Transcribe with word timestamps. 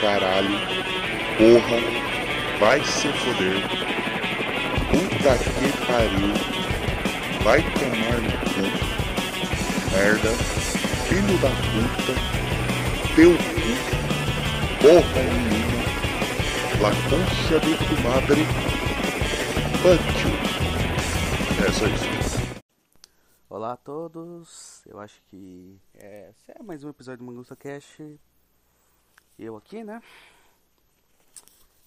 caralho, 0.00 0.58
porra, 1.36 1.78
vai 2.60 2.84
se 2.84 3.08
foder, 3.12 3.62
puta 4.90 5.36
que 5.38 5.68
pariu, 5.86 6.34
vai 7.42 7.62
tomar 7.72 8.18
no 8.22 8.36
cu, 8.48 8.64
merda, 9.92 10.30
filho 11.08 11.36
da 11.38 11.50
puta, 11.50 12.14
teu 13.16 13.32
cu, 13.32 13.72
porra 14.80 15.22
nenhuma, 15.22 15.82
la 16.80 16.90
de 17.58 17.74
tu 17.76 17.94
madre, 18.02 18.42
you. 20.24 20.38
É 21.66 21.72
só 21.72 21.86
isso. 21.86 22.38
Olá 23.50 23.72
a 23.72 23.76
todos, 23.76 24.86
eu 24.86 25.00
acho 25.00 25.20
que 25.24 25.80
é, 25.94 26.30
é 26.48 26.62
mais 26.62 26.84
um 26.84 26.90
episódio 26.90 27.18
do 27.18 27.24
Mangusta 27.24 27.56
Cash. 27.56 28.00
Eu 29.38 29.56
aqui, 29.56 29.84
né? 29.84 30.02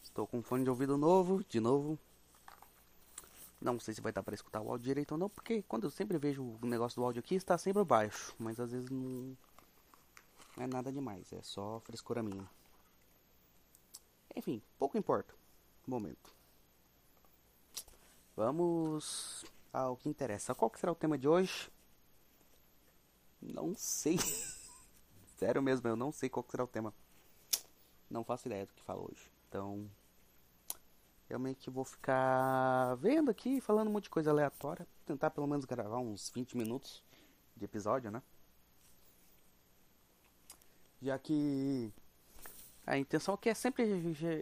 Estou 0.01 0.25
com 0.25 0.37
um 0.37 0.43
fone 0.43 0.63
de 0.63 0.69
ouvido 0.69 0.97
novo, 0.97 1.43
de 1.49 1.59
novo. 1.59 1.99
Não 3.59 3.79
sei 3.79 3.93
se 3.93 4.01
vai 4.01 4.11
dar 4.11 4.23
para 4.23 4.33
escutar 4.33 4.61
o 4.61 4.69
áudio 4.69 4.85
direito 4.85 5.11
ou 5.11 5.17
não, 5.17 5.29
porque 5.29 5.61
quando 5.63 5.83
eu 5.83 5.91
sempre 5.91 6.17
vejo 6.17 6.41
o 6.41 6.65
negócio 6.65 6.99
do 6.99 7.05
áudio 7.05 7.19
aqui 7.19 7.35
está 7.35 7.57
sempre 7.57 7.83
baixo, 7.83 8.33
mas 8.39 8.59
às 8.59 8.71
vezes 8.71 8.89
não, 8.89 9.37
é 10.57 10.65
nada 10.65 10.91
demais, 10.91 11.31
é 11.33 11.41
só 11.41 11.79
frescura 11.81 12.23
minha. 12.23 12.49
Enfim, 14.35 14.61
pouco 14.79 14.97
importa. 14.97 15.33
Momento. 15.85 16.33
Vamos 18.35 19.45
ao 19.73 19.97
que 19.97 20.09
interessa. 20.09 20.55
Qual 20.55 20.69
que 20.69 20.79
será 20.79 20.91
o 20.91 20.95
tema 20.95 21.17
de 21.17 21.27
hoje? 21.27 21.69
Não 23.41 23.75
sei. 23.75 24.17
Sério 25.37 25.61
mesmo, 25.61 25.87
eu 25.87 25.95
não 25.95 26.11
sei 26.11 26.29
qual 26.29 26.43
que 26.43 26.51
será 26.51 26.63
o 26.63 26.67
tema. 26.67 26.93
Não 28.11 28.25
faço 28.25 28.47
ideia 28.47 28.65
do 28.65 28.73
que 28.73 28.83
falo 28.83 29.09
hoje. 29.09 29.31
Então, 29.47 29.89
eu 31.29 31.39
meio 31.39 31.55
que 31.55 31.69
vou 31.69 31.85
ficar 31.85 32.95
vendo 32.95 33.31
aqui, 33.31 33.61
falando 33.61 33.87
um 33.87 33.91
monte 33.91 34.03
de 34.03 34.09
coisa 34.09 34.29
aleatória. 34.29 34.85
Tentar 35.05 35.29
pelo 35.29 35.47
menos 35.47 35.63
gravar 35.63 35.97
uns 35.97 36.29
20 36.29 36.57
minutos 36.57 37.01
de 37.55 37.63
episódio, 37.63 38.11
né? 38.11 38.21
Já 41.01 41.17
que 41.17 41.89
a 42.85 42.97
intenção 42.97 43.33
aqui 43.33 43.49
é 43.49 43.53
sempre 43.53 43.85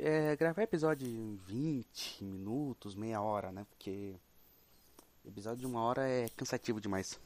é, 0.01 0.35
gravar 0.35 0.63
episódio 0.63 1.07
de 1.07 1.37
20 1.45 2.23
minutos, 2.23 2.95
meia 2.95 3.21
hora, 3.21 3.51
né? 3.51 3.67
Porque 3.69 4.15
episódio 5.23 5.59
de 5.59 5.67
uma 5.67 5.81
hora 5.81 6.07
é 6.09 6.27
cansativo 6.29 6.81
demais. 6.81 7.19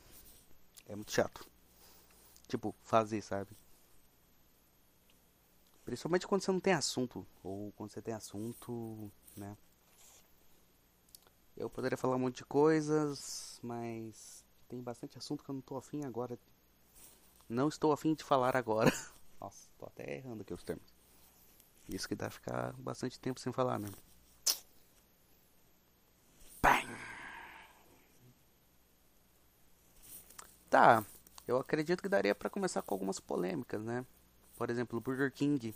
É 0.90 0.96
muito 0.96 1.14
chato. 1.14 1.48
Tipo, 2.50 2.76
fazer, 2.84 3.22
sabe? 3.22 3.50
Principalmente 5.86 6.28
quando 6.28 6.42
você 6.42 6.52
não 6.52 6.60
tem 6.60 6.74
assunto. 6.74 7.26
Ou 7.44 7.72
quando 7.74 7.92
você 7.92 8.02
tem 8.02 8.14
assunto, 8.14 9.12
né? 9.36 9.58
Eu 11.56 11.70
poderia 11.70 11.98
falar 11.98 12.16
um 12.16 12.20
monte 12.20 12.38
de 12.38 12.46
coisas, 12.46 13.60
mas 13.62 14.44
tem 14.68 14.82
bastante 14.82 15.18
assunto 15.18 15.44
que 15.44 15.50
eu 15.50 15.56
não 15.56 15.62
tô 15.62 15.78
afim 15.78 16.04
agora. 16.04 16.40
Não 17.48 17.68
estou 17.68 17.92
afim 17.92 18.14
de 18.14 18.24
falar 18.24 18.56
agora. 18.56 18.92
Nossa, 19.40 19.70
tô 19.78 19.86
até 19.86 20.18
errando 20.18 20.42
aqui 20.42 20.54
os 20.54 20.64
termos. 20.64 20.94
Isso 21.88 22.08
que 22.08 22.16
dá 22.16 22.30
ficar 22.30 22.74
bastante 22.74 23.20
tempo 23.20 23.40
sem 23.40 23.52
falar, 23.52 23.78
né? 23.78 23.90
Bang! 26.62 26.88
Tá, 30.70 31.06
eu 31.48 31.58
acredito 31.58 32.02
que 32.02 32.10
daria 32.10 32.34
para 32.34 32.50
começar 32.50 32.82
com 32.82 32.96
algumas 32.96 33.20
polêmicas, 33.20 33.84
né? 33.84 34.04
Por 34.64 34.70
exemplo, 34.70 34.98
o 34.98 35.02
Burger 35.02 35.30
King. 35.30 35.76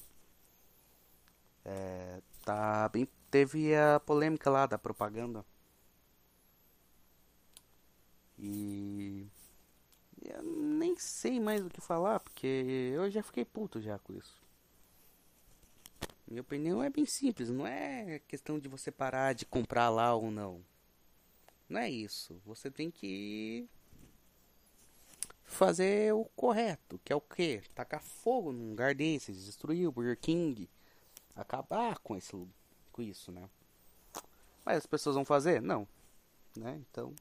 É, 1.66 2.22
tá 2.46 2.88
bem, 2.88 3.06
teve 3.30 3.76
a 3.76 4.00
polêmica 4.00 4.50
lá 4.50 4.66
da 4.66 4.78
propaganda. 4.78 5.44
E 8.40 9.28
eu 10.24 10.42
nem 10.42 10.96
sei 10.96 11.38
mais 11.38 11.66
o 11.66 11.70
que 11.70 11.82
falar, 11.82 12.22
porque 12.22 12.48
eu 12.96 13.12
já 13.12 13.22
fiquei 13.22 13.44
puto 13.44 13.82
já 13.82 14.00
com 14.00 14.14
isso. 14.14 14.42
Minha 16.26 16.40
opinião 16.40 16.82
é 16.82 16.90
bem 16.90 17.06
simples, 17.06 17.50
não 17.50 17.68
é 17.68 18.20
questão 18.20 18.58
de 18.58 18.70
você 18.70 18.90
parar 18.90 19.34
de 19.34 19.46
comprar 19.46 19.90
lá 19.90 20.16
ou 20.16 20.32
não. 20.32 20.64
Não 21.68 21.82
é 21.82 21.90
isso. 21.90 22.42
Você 22.46 22.72
tem 22.72 22.90
que 22.90 23.68
fazer 25.48 26.14
o 26.14 26.26
correto, 26.36 27.00
que 27.04 27.12
é 27.12 27.16
o 27.16 27.22
que? 27.22 27.64
Tacar 27.74 28.04
fogo 28.04 28.52
num 28.52 28.70
lugar 28.70 28.94
desses, 28.94 29.46
destruir 29.46 29.88
o 29.88 29.92
Burger 29.92 30.18
King, 30.20 30.70
acabar 31.36 31.98
com 32.00 32.16
esse 32.16 32.34
com 32.92 33.02
isso, 33.02 33.32
né? 33.32 33.50
Mas 34.64 34.78
as 34.78 34.86
pessoas 34.86 35.16
vão 35.16 35.26
fazer? 35.26 35.62
Não, 35.62 35.88
né? 36.56 36.80
Então 36.92 37.16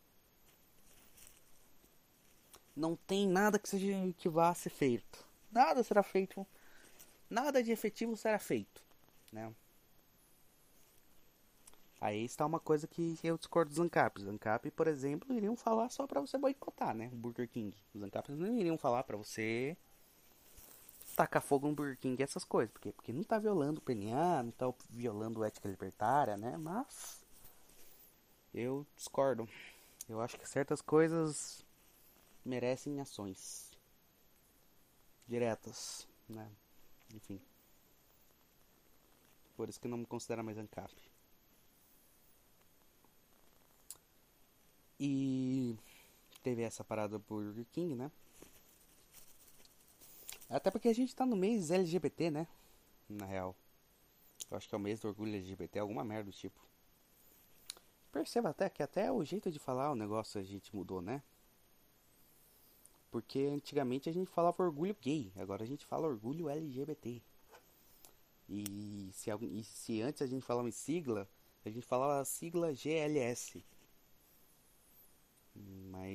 não 2.74 2.96
tem 2.96 3.26
nada 3.26 3.58
que 3.58 3.68
seja 3.68 3.94
que 4.18 4.28
vá 4.28 4.52
ser 4.52 4.70
feito. 4.70 5.24
Nada 5.50 5.82
será 5.82 6.02
feito. 6.02 6.46
Nada 7.30 7.62
de 7.62 7.72
efetivo 7.72 8.16
será 8.16 8.38
feito, 8.38 8.82
né? 9.32 9.50
Aí 12.06 12.24
está 12.24 12.46
uma 12.46 12.60
coisa 12.60 12.86
que 12.86 13.18
eu 13.24 13.36
discordo 13.36 13.70
dos 13.70 13.80
ANCAPs. 13.80 14.22
Os 14.22 14.28
ANCAP, 14.28 14.70
por 14.70 14.86
exemplo, 14.86 15.34
iriam 15.34 15.56
falar 15.56 15.88
só 15.88 16.06
para 16.06 16.20
você 16.20 16.38
boicotar, 16.38 16.94
né? 16.94 17.10
O 17.12 17.16
Burger 17.16 17.48
King. 17.48 17.76
Os 17.92 18.00
ANCAPs 18.00 18.38
não 18.38 18.56
iriam 18.56 18.78
falar 18.78 19.02
para 19.02 19.16
você 19.16 19.76
tacar 21.16 21.42
fogo 21.42 21.66
no 21.66 21.74
Burger 21.74 21.98
King 21.98 22.22
essas 22.22 22.44
coisas. 22.44 22.72
Porque, 22.72 22.92
porque 22.92 23.12
não 23.12 23.24
tá 23.24 23.40
violando 23.40 23.80
o 23.80 23.82
PNA, 23.82 24.44
não 24.44 24.52
tá 24.52 24.72
violando 24.88 25.42
ética 25.42 25.68
libertária, 25.68 26.36
né? 26.36 26.56
Mas 26.56 27.24
eu 28.54 28.86
discordo. 28.94 29.48
Eu 30.08 30.20
acho 30.20 30.38
que 30.38 30.48
certas 30.48 30.80
coisas 30.80 31.66
merecem 32.44 33.00
ações 33.00 33.72
diretas, 35.26 36.06
né? 36.28 36.48
Enfim. 37.12 37.40
Por 39.56 39.68
isso 39.68 39.80
que 39.80 39.88
não 39.88 39.98
me 39.98 40.06
considera 40.06 40.44
mais 40.44 40.56
ANCAP. 40.56 41.05
E 44.98 45.76
teve 46.42 46.62
essa 46.62 46.82
parada 46.82 47.18
Burger 47.18 47.66
King, 47.72 47.94
né? 47.94 48.10
Até 50.48 50.70
porque 50.70 50.88
a 50.88 50.94
gente 50.94 51.14
tá 51.14 51.26
no 51.26 51.36
mês 51.36 51.70
LGBT, 51.70 52.30
né? 52.30 52.46
Na 53.08 53.26
real. 53.26 53.54
Eu 54.50 54.56
acho 54.56 54.68
que 54.68 54.74
é 54.74 54.78
o 54.78 54.80
mês 54.80 55.00
do 55.00 55.08
orgulho 55.08 55.34
LGBT, 55.34 55.78
alguma 55.78 56.04
merda 56.04 56.30
do 56.30 56.32
tipo. 56.32 56.60
Perceba 58.12 58.50
até 58.50 58.70
que 58.70 58.82
até 58.82 59.10
o 59.10 59.24
jeito 59.24 59.50
de 59.50 59.58
falar 59.58 59.90
o 59.90 59.96
negócio 59.96 60.40
a 60.40 60.44
gente 60.44 60.74
mudou, 60.74 61.02
né? 61.02 61.22
Porque 63.10 63.40
antigamente 63.52 64.08
a 64.08 64.12
gente 64.12 64.30
falava 64.30 64.62
orgulho 64.62 64.96
gay, 65.00 65.32
agora 65.36 65.64
a 65.64 65.66
gente 65.66 65.84
fala 65.84 66.06
orgulho 66.06 66.48
LGBT. 66.48 67.20
E 68.48 69.10
se, 69.12 69.30
e 69.30 69.64
se 69.64 70.00
antes 70.00 70.22
a 70.22 70.26
gente 70.26 70.44
falava 70.44 70.68
em 70.68 70.72
sigla, 70.72 71.28
a 71.64 71.70
gente 71.70 71.86
falava 71.86 72.24
sigla 72.24 72.72
GLS. 72.72 73.64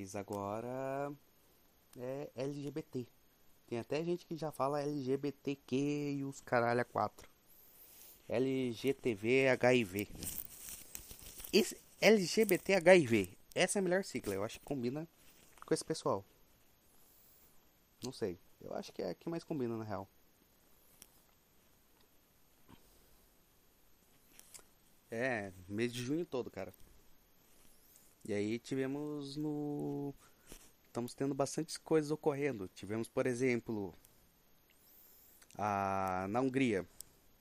Mas 0.01 0.15
agora 0.15 1.13
é 1.95 2.31
LGBT. 2.35 3.07
Tem 3.67 3.77
até 3.77 4.03
gente 4.03 4.25
que 4.25 4.35
já 4.35 4.51
fala 4.51 4.81
LGBTQ 4.81 5.75
e 6.17 6.23
os 6.25 6.41
caralho 6.41 6.81
a 6.81 6.83
4. 6.83 7.29
LGTV 8.27 9.49
HIV. 9.49 10.07
Esse 11.53 11.77
LGBT 12.01 12.73
HIV. 12.73 13.37
Essa 13.53 13.77
é 13.77 13.79
a 13.79 13.83
melhor 13.83 14.03
sigla. 14.03 14.33
Eu 14.33 14.43
acho 14.43 14.59
que 14.59 14.65
combina 14.65 15.07
com 15.67 15.71
esse 15.71 15.85
pessoal. 15.85 16.25
Não 18.03 18.11
sei. 18.11 18.39
Eu 18.59 18.73
acho 18.73 18.91
que 18.91 19.03
é 19.03 19.11
a 19.11 19.13
que 19.13 19.29
mais 19.29 19.43
combina 19.43 19.77
na 19.77 19.83
real. 19.83 20.09
É, 25.11 25.53
mês 25.69 25.93
de 25.93 26.01
junho 26.01 26.25
todo, 26.25 26.49
cara. 26.49 26.73
E 28.25 28.33
aí 28.33 28.59
tivemos 28.59 29.35
no. 29.35 30.13
Estamos 30.87 31.13
tendo 31.13 31.33
bastantes 31.33 31.77
coisas 31.77 32.11
ocorrendo. 32.11 32.67
Tivemos, 32.69 33.07
por 33.07 33.25
exemplo, 33.25 33.93
a 35.57 36.27
na 36.29 36.41
Hungria. 36.41 36.85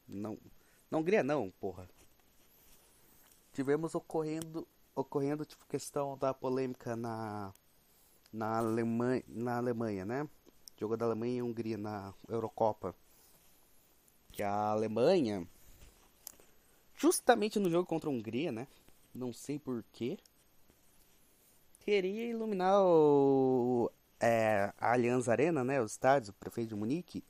Não, 0.08 0.38
na 0.90 0.98
Hungria 0.98 1.22
não, 1.22 1.50
porra. 1.60 1.88
Tivemos 3.52 3.94
ocorrendo 3.94 4.66
ocorrendo 4.94 5.44
tipo 5.44 5.64
questão 5.66 6.16
da 6.18 6.34
polêmica 6.34 6.96
na 6.96 7.52
na 8.32 8.58
Alemanha, 8.58 9.24
na 9.28 9.56
Alemanha, 9.56 10.04
né? 10.04 10.28
Jogo 10.78 10.96
da 10.96 11.04
Alemanha 11.04 11.38
e 11.38 11.42
Hungria 11.42 11.76
na 11.76 12.14
Eurocopa. 12.28 12.94
Que 14.32 14.42
a 14.42 14.70
Alemanha 14.70 15.46
justamente 16.96 17.58
no 17.58 17.70
jogo 17.70 17.86
contra 17.86 18.08
a 18.08 18.12
Hungria, 18.12 18.52
né? 18.52 18.66
Não 19.14 19.32
sei 19.32 19.58
porquê 19.58 20.18
queria 21.80 22.30
iluminar 22.30 22.80
o, 22.82 23.90
é, 24.20 24.72
a 24.78 24.92
Allianz 24.92 25.28
Arena, 25.28 25.64
né, 25.64 25.80
o 25.80 25.86
estádio, 25.86 26.30
o 26.30 26.34
prefeito 26.34 26.68
de 26.68 26.74
Munique, 26.74 27.24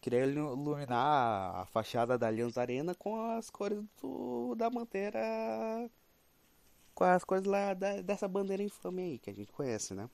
queria 0.00 0.24
iluminar 0.24 1.56
a 1.56 1.66
fachada 1.66 2.16
da 2.16 2.28
Allianz 2.28 2.56
Arena 2.56 2.94
com 2.94 3.20
as 3.32 3.50
cores 3.50 3.84
do, 4.00 4.54
da 4.54 4.70
bandeira. 4.70 5.20
Com 6.94 7.04
as 7.04 7.24
cores 7.24 7.44
lá 7.44 7.74
da, 7.74 8.00
dessa 8.00 8.26
bandeira 8.26 8.62
infame 8.62 9.02
aí 9.02 9.18
que 9.18 9.30
a 9.30 9.34
gente 9.34 9.52
conhece, 9.52 9.94
né? 9.94 10.08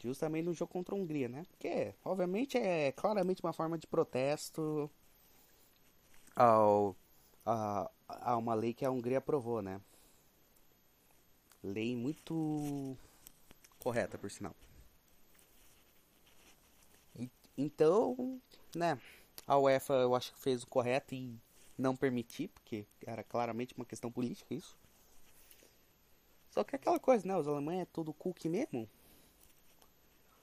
Justamente 0.00 0.44
no 0.44 0.52
jogo 0.52 0.72
contra 0.72 0.94
a 0.94 0.98
Hungria, 0.98 1.28
né? 1.28 1.44
Porque, 1.50 1.94
obviamente, 2.04 2.58
é 2.58 2.92
claramente 2.92 3.42
uma 3.42 3.52
forma 3.52 3.78
de 3.78 3.86
protesto 3.86 4.90
ao, 6.36 6.94
a, 7.44 7.90
a 8.08 8.36
uma 8.36 8.54
lei 8.54 8.74
que 8.74 8.84
a 8.84 8.90
Hungria 8.90 9.18
aprovou, 9.18 9.62
né? 9.62 9.80
Lei 11.64 11.96
muito 11.96 12.94
correta, 13.78 14.18
por 14.18 14.30
sinal. 14.30 14.54
Então, 17.56 18.40
né, 18.76 19.00
a 19.46 19.58
UEFA 19.58 19.94
eu 19.94 20.14
acho 20.14 20.32
que 20.32 20.40
fez 20.40 20.62
o 20.62 20.66
correto 20.66 21.14
em 21.14 21.40
não 21.78 21.96
permitir, 21.96 22.48
porque 22.48 22.84
era 23.06 23.24
claramente 23.24 23.74
uma 23.74 23.86
questão 23.86 24.12
política 24.12 24.54
isso. 24.54 24.76
Só 26.50 26.62
que 26.62 26.74
é 26.74 26.76
aquela 26.76 27.00
coisa, 27.00 27.26
né, 27.26 27.36
os 27.36 27.48
alemães 27.48 27.82
é 27.82 27.86
tudo 27.86 28.12
cookie 28.12 28.48
mesmo. 28.48 28.88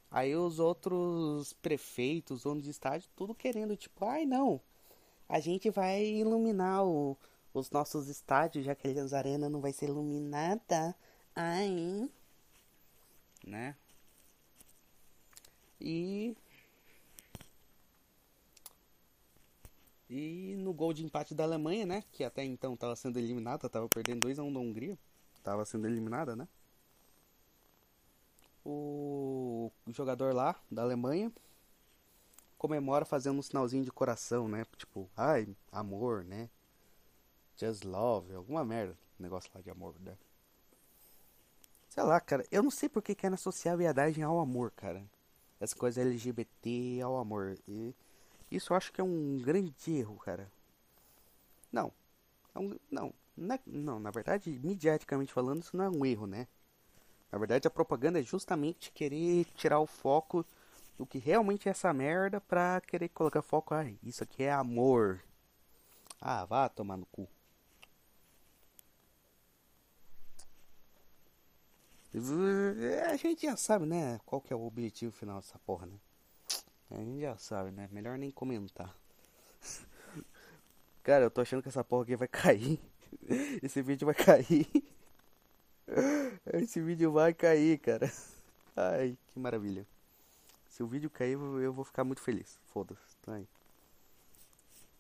Aí 0.10 0.36
os 0.36 0.60
outros 0.60 1.54
prefeitos, 1.54 2.44
donos 2.44 2.64
de 2.64 2.72
estádio, 2.72 3.10
tudo 3.16 3.36
querendo, 3.36 3.78
tipo, 3.78 4.04
ai 4.06 4.26
não, 4.26 4.60
a 5.30 5.40
gente 5.40 5.70
vai 5.70 6.04
iluminar 6.04 6.84
o, 6.84 7.18
os 7.54 7.72
nossos 7.72 8.08
estádios, 8.08 8.66
já 8.66 8.76
que 8.76 8.88
a 8.88 9.18
Arena 9.18 9.50
não 9.50 9.62
vai 9.62 9.72
ser 9.72 9.88
iluminada. 9.88 10.96
Ai. 11.36 12.10
Né? 13.46 13.76
E 15.80 16.36
E 20.14 20.58
no 20.58 20.74
gol 20.74 20.92
de 20.92 21.06
empate 21.06 21.34
da 21.34 21.46
Alemanha, 21.46 21.86
né? 21.86 22.04
Que 22.12 22.26
até 22.26 22.44
então 22.44 22.74
estava 22.74 22.98
sendo 22.98 23.18
eliminada, 23.18 23.68
estava 23.68 23.88
perdendo 23.88 24.20
2 24.20 24.38
a 24.38 24.44
1 24.44 24.48
um 24.48 24.54
da 24.54 24.60
Hungria. 24.60 25.00
Estava 25.38 25.64
sendo 25.64 25.88
eliminada, 25.88 26.36
né? 26.36 26.50
O 28.66 29.72
jogador 29.88 30.36
lá 30.36 30.60
da 30.70 30.82
Alemanha 30.82 31.32
comemora 32.58 33.06
fazendo 33.06 33.40
um 33.40 33.42
sinalzinho 33.42 33.86
de 33.86 33.92
coração, 33.92 34.50
né? 34.50 34.66
Tipo, 34.78 35.10
ai, 35.16 35.48
amor, 35.72 36.26
né? 36.26 36.50
Just 37.58 37.86
love, 37.86 38.36
alguma 38.36 38.66
merda. 38.66 38.98
Negócio 39.18 39.50
lá 39.56 39.62
de 39.62 39.70
amor, 39.70 39.96
né? 40.02 40.18
Sei 41.92 42.04
lá, 42.04 42.22
cara. 42.22 42.46
Eu 42.50 42.64
não 42.64 42.72
sei 42.72 42.88
porque 42.88 43.14
querem 43.14 43.34
associar 43.34 43.74
a 43.74 43.78
viadagem 43.78 44.24
ao 44.24 44.40
amor, 44.40 44.72
cara. 44.72 45.04
Essa 45.60 45.76
coisa 45.76 46.00
LGBT 46.00 47.02
ao 47.02 47.18
amor. 47.18 47.58
E 47.68 47.94
isso 48.50 48.72
eu 48.72 48.78
acho 48.78 48.94
que 48.94 49.02
é 49.02 49.04
um 49.04 49.38
grande 49.44 49.74
erro, 49.92 50.16
cara. 50.16 50.50
Não. 51.70 51.92
É 52.56 52.60
um, 52.60 52.80
não, 52.90 53.14
não, 53.36 53.56
é, 53.56 53.60
não, 53.66 54.00
na 54.00 54.10
verdade, 54.10 54.58
mediaticamente 54.64 55.34
falando, 55.34 55.64
isso 55.64 55.76
não 55.76 55.84
é 55.84 55.90
um 55.90 56.06
erro, 56.06 56.26
né? 56.26 56.48
Na 57.30 57.38
verdade, 57.38 57.68
a 57.68 57.72
propaganda 57.72 58.22
é 58.22 58.24
justamente 58.24 58.90
querer 58.94 59.44
tirar 59.56 59.82
o 59.82 59.86
foco 59.86 60.46
do 60.98 61.06
que 61.06 61.18
realmente 61.18 61.68
é 61.68 61.72
essa 61.72 61.94
merda 61.94 62.40
pra 62.40 62.80
querer 62.80 63.10
colocar 63.10 63.42
foco. 63.42 63.74
Ah, 63.74 63.86
isso 64.02 64.24
aqui 64.24 64.44
é 64.44 64.52
amor. 64.54 65.22
Ah, 66.22 66.46
vá 66.46 66.70
tomar 66.70 66.96
no 66.96 67.06
cu. 67.08 67.28
A 72.14 73.16
gente 73.16 73.44
já 73.44 73.56
sabe, 73.56 73.86
né? 73.86 74.20
Qual 74.26 74.42
que 74.42 74.52
é 74.52 74.56
o 74.56 74.66
objetivo 74.66 75.14
final 75.14 75.38
dessa 75.38 75.58
porra, 75.60 75.86
né? 75.86 75.98
A 76.90 76.98
gente 76.98 77.22
já 77.22 77.38
sabe, 77.38 77.72
né? 77.72 77.88
Melhor 77.92 78.18
nem 78.18 78.30
comentar. 78.30 78.94
Cara, 81.04 81.26
eu 81.26 81.32
tô 81.32 81.40
achando 81.40 81.64
que 81.64 81.70
essa 81.70 81.84
porra 81.84 82.04
aqui 82.04 82.16
vai 82.18 82.28
cair. 82.28 82.80
Esse 83.64 83.82
vídeo 83.82 84.06
vai 84.06 84.16
cair. 84.16 84.68
Esse 86.54 86.82
vídeo 86.82 87.14
vai 87.14 87.34
cair, 87.34 87.80
cara. 87.80 88.12
Ai, 88.76 89.18
que 89.28 89.40
maravilha. 89.40 89.88
Se 90.70 90.84
o 90.84 90.88
vídeo 90.88 91.10
cair, 91.10 91.34
eu 91.34 91.74
vou 91.74 91.86
ficar 91.86 92.04
muito 92.04 92.22
feliz. 92.22 92.60
Foda-se, 92.68 93.16
tá 93.22 93.36
aí. 93.36 93.48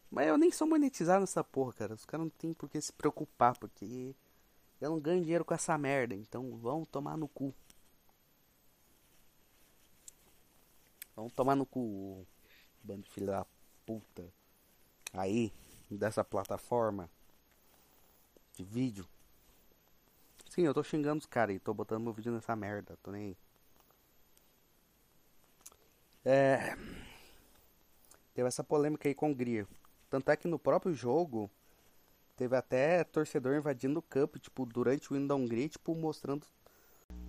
Mas 0.09 0.27
eu 0.27 0.37
nem 0.37 0.51
sou 0.51 0.67
monetizado 0.67 1.21
nessa 1.21 1.43
porra, 1.43 1.73
cara. 1.73 1.93
Os 1.93 2.05
caras 2.05 2.25
não 2.25 2.29
tem 2.29 2.53
por 2.53 2.69
que 2.69 2.79
se 2.81 2.91
preocupar, 2.91 3.57
porque 3.57 4.15
eu 4.81 4.89
não 4.89 4.99
ganho 4.99 5.21
dinheiro 5.21 5.45
com 5.45 5.53
essa 5.53 5.77
merda. 5.77 6.15
Então 6.15 6.57
vão 6.57 6.83
tomar 6.83 7.15
no 7.15 7.27
cu. 7.27 7.53
Vamos 11.15 11.33
tomar 11.33 11.55
no 11.55 11.65
cu, 11.65 12.25
bando 12.83 13.05
filho 13.05 13.27
da 13.27 13.45
puta. 13.85 14.27
Aí, 15.13 15.53
dessa 15.89 16.23
plataforma 16.23 17.09
de 18.55 18.63
vídeo. 18.63 19.07
Sim, 20.49 20.63
eu 20.63 20.73
tô 20.73 20.83
xingando 20.83 21.19
os 21.19 21.25
caras 21.25 21.55
e 21.55 21.59
tô 21.59 21.73
botando 21.73 22.03
meu 22.03 22.13
vídeo 22.13 22.31
nessa 22.31 22.55
merda, 22.55 22.97
tô 23.03 23.11
nem. 23.11 23.37
É. 26.25 26.75
Teve 28.33 28.47
essa 28.47 28.63
polêmica 28.63 29.07
aí 29.07 29.13
com 29.13 29.27
a 29.27 29.29
Hungria. 29.29 29.67
Tanto 30.09 30.31
é 30.31 30.35
que 30.35 30.47
no 30.47 30.57
próprio 30.57 30.93
jogo 30.93 31.49
teve 32.41 32.55
até 32.55 33.03
torcedor 33.03 33.55
invadindo 33.55 33.99
o 33.99 34.01
campo, 34.01 34.39
tipo, 34.39 34.65
durante 34.65 35.13
o 35.13 35.27
da 35.27 35.35
Hungria, 35.35 35.69
tipo, 35.69 35.93
mostrando. 35.93 36.47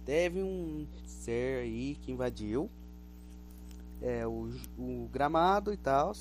Teve 0.07 0.43
um 0.43 0.87
ser 1.05 1.65
aí 1.65 1.97
que 1.97 2.11
invadiu 2.11 2.71
é, 4.01 4.27
o, 4.27 4.49
o 4.79 5.11
gramado 5.13 5.71
e 5.71 5.77
tal. 5.77 6.13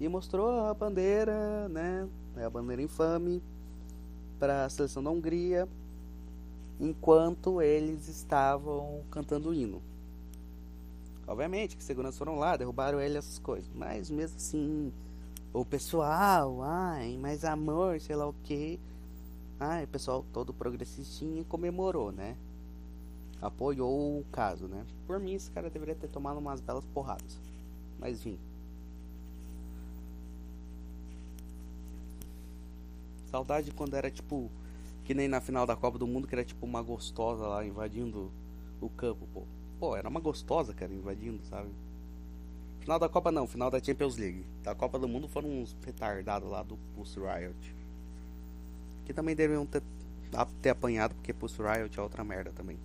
E 0.00 0.08
mostrou 0.08 0.48
a 0.48 0.72
bandeira, 0.72 1.68
né? 1.68 2.08
É 2.38 2.44
a 2.44 2.48
bandeira 2.48 2.80
infame 2.80 3.42
para 4.38 4.64
a 4.64 4.70
seleção 4.70 5.04
da 5.04 5.10
Hungria 5.10 5.68
enquanto 6.80 7.60
eles 7.60 8.08
estavam 8.08 9.04
cantando 9.10 9.50
o 9.50 9.54
hino. 9.54 9.82
Obviamente 11.26 11.76
que 11.76 11.84
segurança 11.84 12.16
foram 12.16 12.38
lá, 12.38 12.56
derrubaram 12.56 12.98
ele 12.98 13.18
essas 13.18 13.38
coisas, 13.38 13.70
mas 13.74 14.08
mesmo 14.08 14.36
assim, 14.36 14.90
o 15.60 15.64
pessoal, 15.64 16.62
ai, 16.62 17.16
mais 17.18 17.44
amor, 17.44 18.00
sei 18.00 18.16
lá 18.16 18.26
o 18.26 18.34
que, 18.44 18.78
ai, 19.58 19.84
o 19.84 19.88
pessoal 19.88 20.24
todo 20.32 20.52
progressistinho 20.52 21.44
comemorou, 21.44 22.12
né? 22.12 22.36
apoiou 23.40 24.20
o 24.20 24.24
caso, 24.32 24.66
né? 24.66 24.84
Por 25.06 25.18
mim, 25.18 25.34
esse 25.34 25.50
cara 25.50 25.70
deveria 25.70 25.94
ter 25.94 26.08
tomado 26.08 26.38
umas 26.38 26.60
belas 26.60 26.84
porradas. 26.86 27.38
Mas 27.98 28.18
enfim. 28.18 28.38
Saudade 33.30 33.70
quando 33.72 33.94
era 33.94 34.10
tipo. 34.10 34.50
Que 35.04 35.14
nem 35.14 35.28
na 35.28 35.40
final 35.40 35.66
da 35.66 35.76
Copa 35.76 35.98
do 35.98 36.06
Mundo, 36.06 36.26
que 36.26 36.34
era 36.34 36.44
tipo 36.44 36.66
uma 36.66 36.82
gostosa 36.82 37.46
lá 37.46 37.64
invadindo 37.64 38.30
o 38.80 38.88
campo, 38.88 39.26
pô. 39.32 39.42
Pô, 39.78 39.96
era 39.96 40.08
uma 40.08 40.18
gostosa, 40.18 40.74
cara, 40.74 40.92
invadindo, 40.92 41.40
sabe? 41.44 41.68
Final 42.86 43.00
da 43.00 43.08
Copa 43.08 43.32
não, 43.32 43.48
final 43.48 43.68
da 43.68 43.82
Champions 43.82 44.16
League. 44.16 44.46
Da 44.62 44.72
Copa 44.72 44.96
do 44.96 45.08
Mundo 45.08 45.26
foram 45.26 45.48
uns 45.48 45.74
retardados 45.84 46.48
lá 46.48 46.62
do 46.62 46.76
Pulse 46.94 47.18
Riot. 47.18 47.74
Que 49.04 49.12
também 49.12 49.34
deveriam 49.34 49.66
ter, 49.66 49.82
ter 50.62 50.70
apanhado, 50.70 51.12
porque 51.16 51.32
Pulse 51.32 51.60
Riot 51.60 51.98
é 51.98 52.00
outra 52.00 52.22
merda 52.22 52.52
também. 52.52 52.78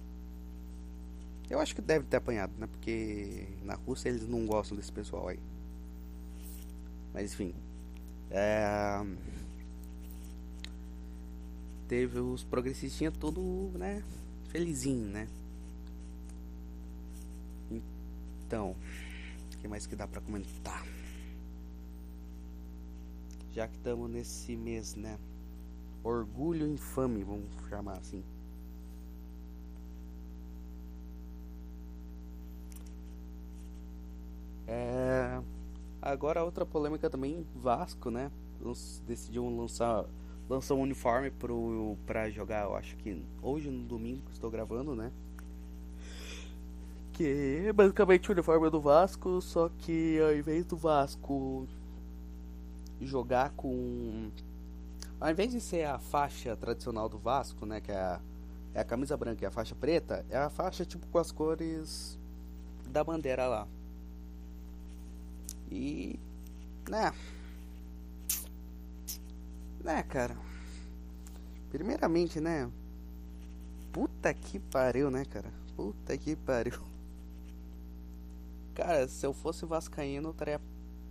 Eu 1.48 1.60
acho 1.60 1.76
que 1.76 1.84
deve 1.84 2.04
ter 2.08 2.18
apanhado, 2.18 2.52
né? 2.58 2.66
Porque 2.66 3.48
na 3.62 3.76
Rússia 3.76 4.10
eles 4.10 4.28
não 4.28 4.44
gostam 4.48 4.76
desse 4.76 4.92
pessoal 4.92 5.28
aí. 5.28 5.40
Mas 7.14 7.34
enfim. 7.34 7.54
É... 8.32 9.06
Teve 11.88 12.18
os 12.18 12.44
progressistas 12.44 13.14
tudo, 13.20 13.72
né? 13.78 14.02
Felizinho, 14.50 15.06
né? 15.06 15.28
Então, 18.48 18.76
que 19.62 19.68
mais 19.68 19.86
que 19.86 19.96
dá 19.96 20.08
pra 20.08 20.20
comentar? 20.22 20.86
Já 23.54 23.68
que 23.68 23.76
estamos 23.78 24.10
nesse 24.10 24.56
mês, 24.56 24.96
né? 24.96 25.20
Orgulho 26.04 26.68
infame, 26.68 27.24
vamos 27.24 27.46
chamar 27.70 27.98
assim. 27.98 28.24
É... 34.68 35.42
Agora 36.02 36.44
outra 36.44 36.66
polêmica 36.66 37.10
também, 37.10 37.46
Vasco, 37.56 38.10
né? 38.10 38.32
Decidiu 39.06 39.48
lançar 39.50 40.06
lançar 40.50 40.74
um 40.74 40.82
uniforme 40.82 41.32
pro, 41.32 41.98
pra 42.06 42.30
jogar, 42.30 42.66
eu 42.66 42.76
acho 42.76 42.98
que 42.98 43.24
hoje 43.42 43.70
no 43.70 43.84
domingo 43.86 44.22
que 44.26 44.34
estou 44.34 44.52
gravando, 44.52 44.94
né? 44.96 45.12
Que 47.14 47.66
é 47.68 47.74
basicamente 47.74 48.30
o 48.30 48.34
uniforme 48.34 48.70
do 48.70 48.82
Vasco, 48.82 49.42
só 49.42 49.70
que 49.70 50.20
ao 50.20 50.34
invés 50.34 50.66
do 50.66 50.78
Vasco 50.78 51.68
jogar 53.02 53.52
com. 53.52 54.32
Ao 55.20 55.30
invés 55.30 55.52
de 55.52 55.62
ser 55.62 55.86
a 55.86 56.00
faixa 56.00 56.56
tradicional 56.56 57.08
do 57.08 57.18
Vasco, 57.18 57.66
né? 57.66 57.80
Que 57.82 57.92
é 57.92 57.96
a, 57.96 58.20
é 58.74 58.82
a 58.82 58.84
camisa 58.84 59.16
branca 59.18 59.44
e 59.44 59.48
a 59.48 59.52
faixa 59.52 59.76
preta, 59.76 60.26
é 60.30 60.38
a 60.38 60.50
faixa 60.50 60.86
tipo 60.86 61.06
com 61.08 61.18
as 61.18 61.32
cores 61.32 62.18
da 62.88 63.04
bandeira 63.04 63.48
lá. 63.48 63.68
E. 65.72 66.20
Né? 66.90 67.14
Né, 69.84 70.04
cara? 70.04 70.36
Primeiramente, 71.72 72.40
né? 72.40 72.70
Puta 73.92 74.34
que 74.34 74.60
pariu, 74.60 75.10
né, 75.10 75.26
cara? 75.26 75.52
Puta 75.76 76.18
que 76.18 76.36
pariu. 76.36 76.91
Cara, 78.82 79.08
se 79.08 79.24
eu 79.24 79.32
fosse 79.32 79.64
vascaíno, 79.64 80.30
eu 80.30 80.32
estaria 80.32 80.60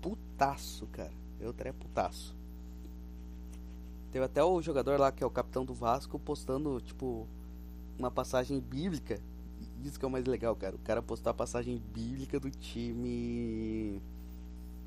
putaço, 0.02 0.88
cara. 0.88 1.12
Eu 1.38 1.52
estaria 1.52 1.72
putaço. 1.72 2.34
Teve 4.10 4.24
até 4.24 4.42
o 4.42 4.60
jogador 4.60 4.98
lá 4.98 5.12
que 5.12 5.22
é 5.22 5.26
o 5.26 5.30
capitão 5.30 5.64
do 5.64 5.72
Vasco 5.72 6.18
postando, 6.18 6.80
tipo, 6.80 7.28
uma 7.96 8.10
passagem 8.10 8.58
bíblica. 8.58 9.20
Isso 9.84 10.00
que 10.00 10.04
é 10.04 10.08
o 10.08 10.10
mais 10.10 10.24
legal, 10.24 10.56
cara. 10.56 10.74
O 10.74 10.80
cara 10.80 11.00
postou 11.00 11.30
a 11.30 11.34
passagem 11.34 11.80
bíblica 11.94 12.40
do 12.40 12.50
time. 12.50 14.02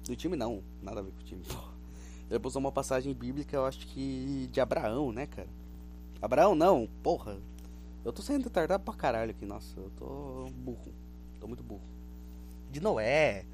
Do 0.03 0.13
time 0.17 0.35
não, 0.35 0.61
nada 0.81 0.99
a 0.99 1.03
ver 1.03 1.11
com 1.11 1.21
o 1.21 1.23
time. 1.23 1.41
Ele 2.29 2.39
postou 2.39 2.59
uma 2.59 2.71
passagem 2.71 3.13
bíblica, 3.13 3.55
eu 3.55 3.65
acho 3.65 3.87
que 3.87 4.49
de 4.51 4.59
Abraão, 4.59 5.13
né, 5.13 5.25
cara? 5.25 5.47
Abraão 6.21 6.53
não, 6.53 6.89
porra. 7.01 7.37
Eu 8.03 8.11
tô 8.11 8.21
sendo 8.21 8.43
retardado 8.43 8.83
pra 8.83 8.93
caralho 8.93 9.31
aqui, 9.31 9.45
nossa, 9.45 9.79
eu 9.79 9.89
tô 9.97 10.49
burro. 10.53 10.91
Tô 11.39 11.47
muito 11.47 11.63
burro. 11.63 11.92
De 12.73 12.81
Noé, 12.81 13.45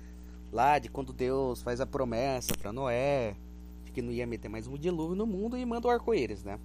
lá 0.49 0.79
de 0.79 0.87
quando 0.87 1.11
Deus 1.11 1.61
faz 1.61 1.81
a 1.81 1.85
promessa 1.85 2.55
para 2.57 2.71
Noé 2.71 3.35
de 3.83 3.91
que 3.91 4.01
não 4.01 4.13
ia 4.13 4.25
meter 4.25 4.47
mais 4.47 4.65
um 4.65 4.77
dilúvio 4.77 5.13
no 5.13 5.27
mundo 5.27 5.57
e 5.57 5.65
manda 5.65 5.89
o 5.89 5.91
arco-íris, 5.91 6.41
né? 6.41 6.57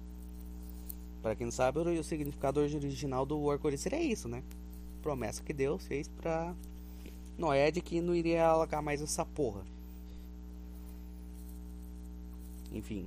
Para 1.21 1.35
quem 1.35 1.43
não 1.43 1.51
sabe, 1.51 1.79
o 1.79 2.01
significado 2.01 2.61
original 2.61 3.25
do 3.25 3.51
arco-íris 3.51 3.81
seria 3.81 4.01
isso, 4.01 4.29
né? 4.29 4.41
Promessa 5.03 5.43
que 5.43 5.51
Deus 5.51 5.85
fez 5.85 6.07
para 6.07 6.55
Noé 7.37 7.71
de 7.71 7.81
que 7.81 7.99
não 7.99 8.15
iria 8.15 8.47
alagar 8.47 8.81
mais 8.81 9.01
essa 9.01 9.25
porra. 9.25 9.61
Enfim, 12.71 13.05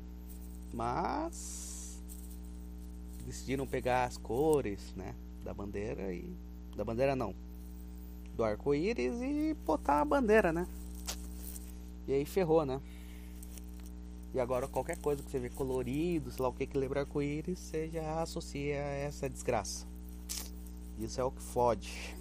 mas 0.75 1.99
decidiram 3.27 3.67
pegar 3.67 4.05
as 4.05 4.19
cores, 4.19 4.93
né, 4.95 5.15
da 5.43 5.55
bandeira 5.55 6.13
e 6.13 6.31
da 6.77 6.85
bandeira 6.85 7.17
não, 7.17 7.35
do 8.39 8.45
arco-íris 8.45 9.21
e 9.21 9.53
botar 9.67 10.01
a 10.01 10.05
bandeira, 10.05 10.53
né? 10.53 10.67
E 12.07 12.13
aí 12.15 12.25
ferrou, 12.25 12.65
né? 12.65 12.81
E 14.33 14.39
agora 14.39 14.69
qualquer 14.69 14.97
coisa 14.99 15.23
que 15.23 15.31
você 15.31 15.41
vê 15.41 15.51
colorido, 15.51 16.31
sei 16.31 16.43
lá 16.43 16.49
o 16.49 16.53
que 16.53 16.65
que 16.65 16.79
lembra 16.79 17.01
arco-íris, 17.01 17.59
você 17.59 17.89
já 17.89 18.23
associa 18.23 18.77
a 18.77 18.91
essa 18.91 19.29
desgraça. 19.29 19.85
Isso 21.01 21.21
é 21.21 21.25
o 21.25 21.33
que 21.33 21.43
fode. 21.43 22.17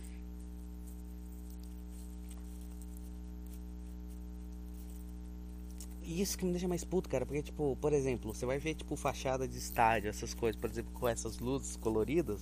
E 6.02 6.20
isso 6.22 6.36
que 6.38 6.46
me 6.46 6.52
deixa 6.52 6.68
mais 6.68 6.84
puto, 6.84 7.08
cara, 7.08 7.26
porque, 7.28 7.44
tipo, 7.44 7.78
por 7.80 7.94
exemplo, 7.94 8.34
você 8.34 8.46
vai 8.46 8.58
ver, 8.58 8.74
tipo, 8.74 8.96
fachada 8.96 9.48
de 9.48 9.58
estádio, 9.58 10.10
essas 10.10 10.34
coisas, 10.34 10.60
por 10.60 10.70
exemplo, 10.70 10.92
com 10.94 11.08
essas 11.08 11.38
luzes 11.38 11.76
coloridas, 11.76 12.42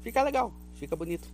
fica 0.00 0.22
legal, 0.22 0.54
fica 0.76 0.96
bonito. 0.96 1.28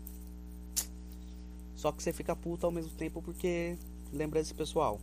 Só 1.81 1.91
que 1.91 2.03
você 2.03 2.13
fica 2.13 2.37
puto 2.37 2.67
ao 2.67 2.71
mesmo 2.71 2.91
tempo 2.91 3.23
porque 3.23 3.75
lembra 4.13 4.39
esse 4.39 4.53
pessoal. 4.53 5.01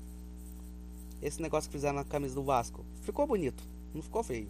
Esse 1.20 1.42
negócio 1.42 1.68
que 1.68 1.76
fizeram 1.76 1.96
na 1.96 2.04
camisa 2.04 2.36
do 2.36 2.44
Vasco 2.44 2.86
ficou 3.02 3.26
bonito, 3.26 3.64
não 3.96 4.04
ficou 4.04 4.22
feio. 4.22 4.48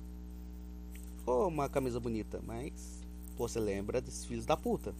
Ficou 1.20 1.48
uma 1.48 1.70
camisa 1.70 2.02
bonita, 2.02 2.42
mas 2.46 3.02
você 3.38 3.62
lembra 3.62 4.02
desses 4.02 4.26
filhos 4.26 4.46
da 4.46 4.58
puta. 4.58 4.94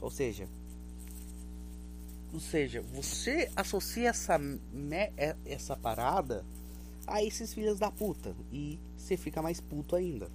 Ou 0.00 0.10
seja, 0.10 0.48
ou 2.32 2.40
seja, 2.40 2.80
você 2.80 3.50
associa 3.54 4.08
essa 4.08 4.40
é, 5.18 5.36
essa 5.44 5.76
parada 5.76 6.42
a 7.06 7.22
esses 7.22 7.52
filhos 7.52 7.78
da 7.78 7.90
puta 7.90 8.34
e 8.50 8.78
você 8.96 9.14
fica 9.14 9.42
mais 9.42 9.60
puto 9.60 9.94
ainda. 9.94 10.30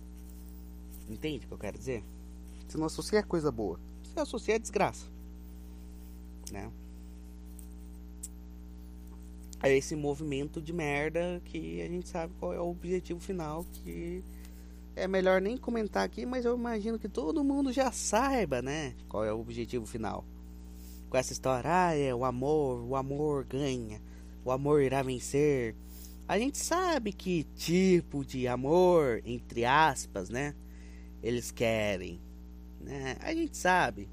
Entende 1.09 1.45
o 1.45 1.47
que 1.47 1.53
eu 1.55 1.57
quero 1.57 1.79
dizer? 1.79 2.03
Você 2.67 2.77
não 2.77 2.85
associa 2.85 3.23
coisa 3.23 3.51
boa, 3.51 3.79
você 4.03 4.19
associa 4.19 4.59
desgraça 4.59 5.12
né? 6.53 6.71
É 9.61 9.75
esse 9.75 9.95
movimento 9.95 10.61
de 10.61 10.71
merda 10.71 11.41
que 11.45 11.81
a 11.81 11.87
gente 11.87 12.07
sabe 12.07 12.33
qual 12.39 12.53
é 12.53 12.59
o 12.59 12.69
objetivo 12.69 13.19
final 13.19 13.65
que 13.71 14.23
é 14.95 15.07
melhor 15.07 15.41
nem 15.41 15.57
comentar 15.57 16.03
aqui, 16.03 16.25
mas 16.25 16.45
eu 16.45 16.55
imagino 16.55 16.99
que 16.99 17.09
todo 17.09 17.43
mundo 17.43 17.71
já 17.71 17.91
saiba, 17.91 18.61
né? 18.61 18.93
Qual 19.09 19.25
é 19.25 19.33
o 19.33 19.39
objetivo 19.39 19.85
final. 19.85 20.23
Com 21.09 21.17
essa 21.17 21.33
história, 21.33 21.69
ah, 21.71 21.95
é 21.95 22.13
o 22.13 22.25
amor, 22.25 22.83
o 22.83 22.95
amor 22.95 23.45
ganha, 23.45 24.01
o 24.45 24.51
amor 24.51 24.81
irá 24.81 25.01
vencer. 25.01 25.75
A 26.27 26.37
gente 26.37 26.57
sabe 26.57 27.11
que 27.11 27.43
tipo 27.55 28.23
de 28.23 28.47
amor, 28.47 29.21
entre 29.25 29.65
aspas, 29.65 30.29
né? 30.29 30.53
Eles 31.21 31.51
querem, 31.51 32.19
né? 32.79 33.17
A 33.21 33.33
gente 33.33 33.57
sabe. 33.57 34.09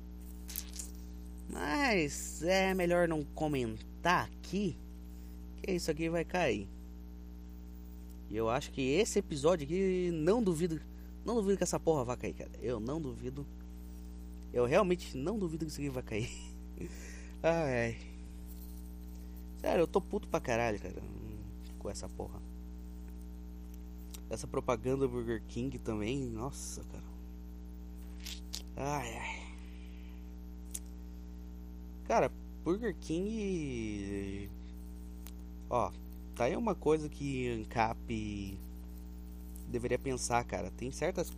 Mas 1.53 2.43
é 2.45 2.73
melhor 2.75 3.09
não 3.09 3.25
comentar 3.25 4.27
aqui, 4.27 4.77
que 5.61 5.73
isso 5.73 5.91
aqui 5.91 6.09
vai 6.09 6.25
cair. 6.25 6.69
E 8.31 8.37
eu 8.37 8.49
acho 8.49 8.71
que 8.71 8.81
esse 8.81 9.19
episódio 9.19 9.65
aqui, 9.65 10.11
não 10.13 10.41
duvido, 10.41 10.81
não 11.25 11.35
duvido 11.35 11.57
que 11.57 11.65
essa 11.65 11.81
porra 11.81 12.05
vai 12.05 12.17
cair, 12.17 12.35
cara. 12.35 12.51
Eu 12.63 12.79
não 12.79 13.01
duvido. 13.01 13.45
Eu 14.53 14.65
realmente 14.65 15.17
não 15.17 15.39
duvido 15.39 15.65
que 15.65 15.73
isso 15.73 15.81
aqui 15.81 15.91
vai 15.91 16.03
cair. 16.03 16.31
ai, 17.43 17.87
ai. 17.87 17.99
Sério, 19.61 19.83
eu 19.83 19.89
tô 19.89 20.01
puto 20.01 20.29
pra 20.29 20.41
caralho, 20.41 20.79
cara. 20.79 21.03
Com 21.81 21.91
essa 21.91 22.09
porra. 22.09 22.41
Essa 24.31 24.47
propaganda 24.47 25.09
Burger 25.09 25.43
King 25.49 25.77
também, 25.79 26.21
nossa, 26.21 26.85
cara. 26.85 27.11
Ai, 28.77 29.17
ai. 29.17 29.40
Cara, 32.11 32.29
Burger 32.65 32.97
King. 33.01 34.51
Ó, 35.71 35.93
tá 36.35 36.47
aí 36.47 36.57
uma 36.57 36.75
coisa 36.75 37.09
que 37.09 37.49
ANCAP 37.49 38.59
deveria 39.69 39.97
pensar, 39.97 40.43
cara. 40.43 40.73
Tem 40.73 40.91
certas. 40.91 41.33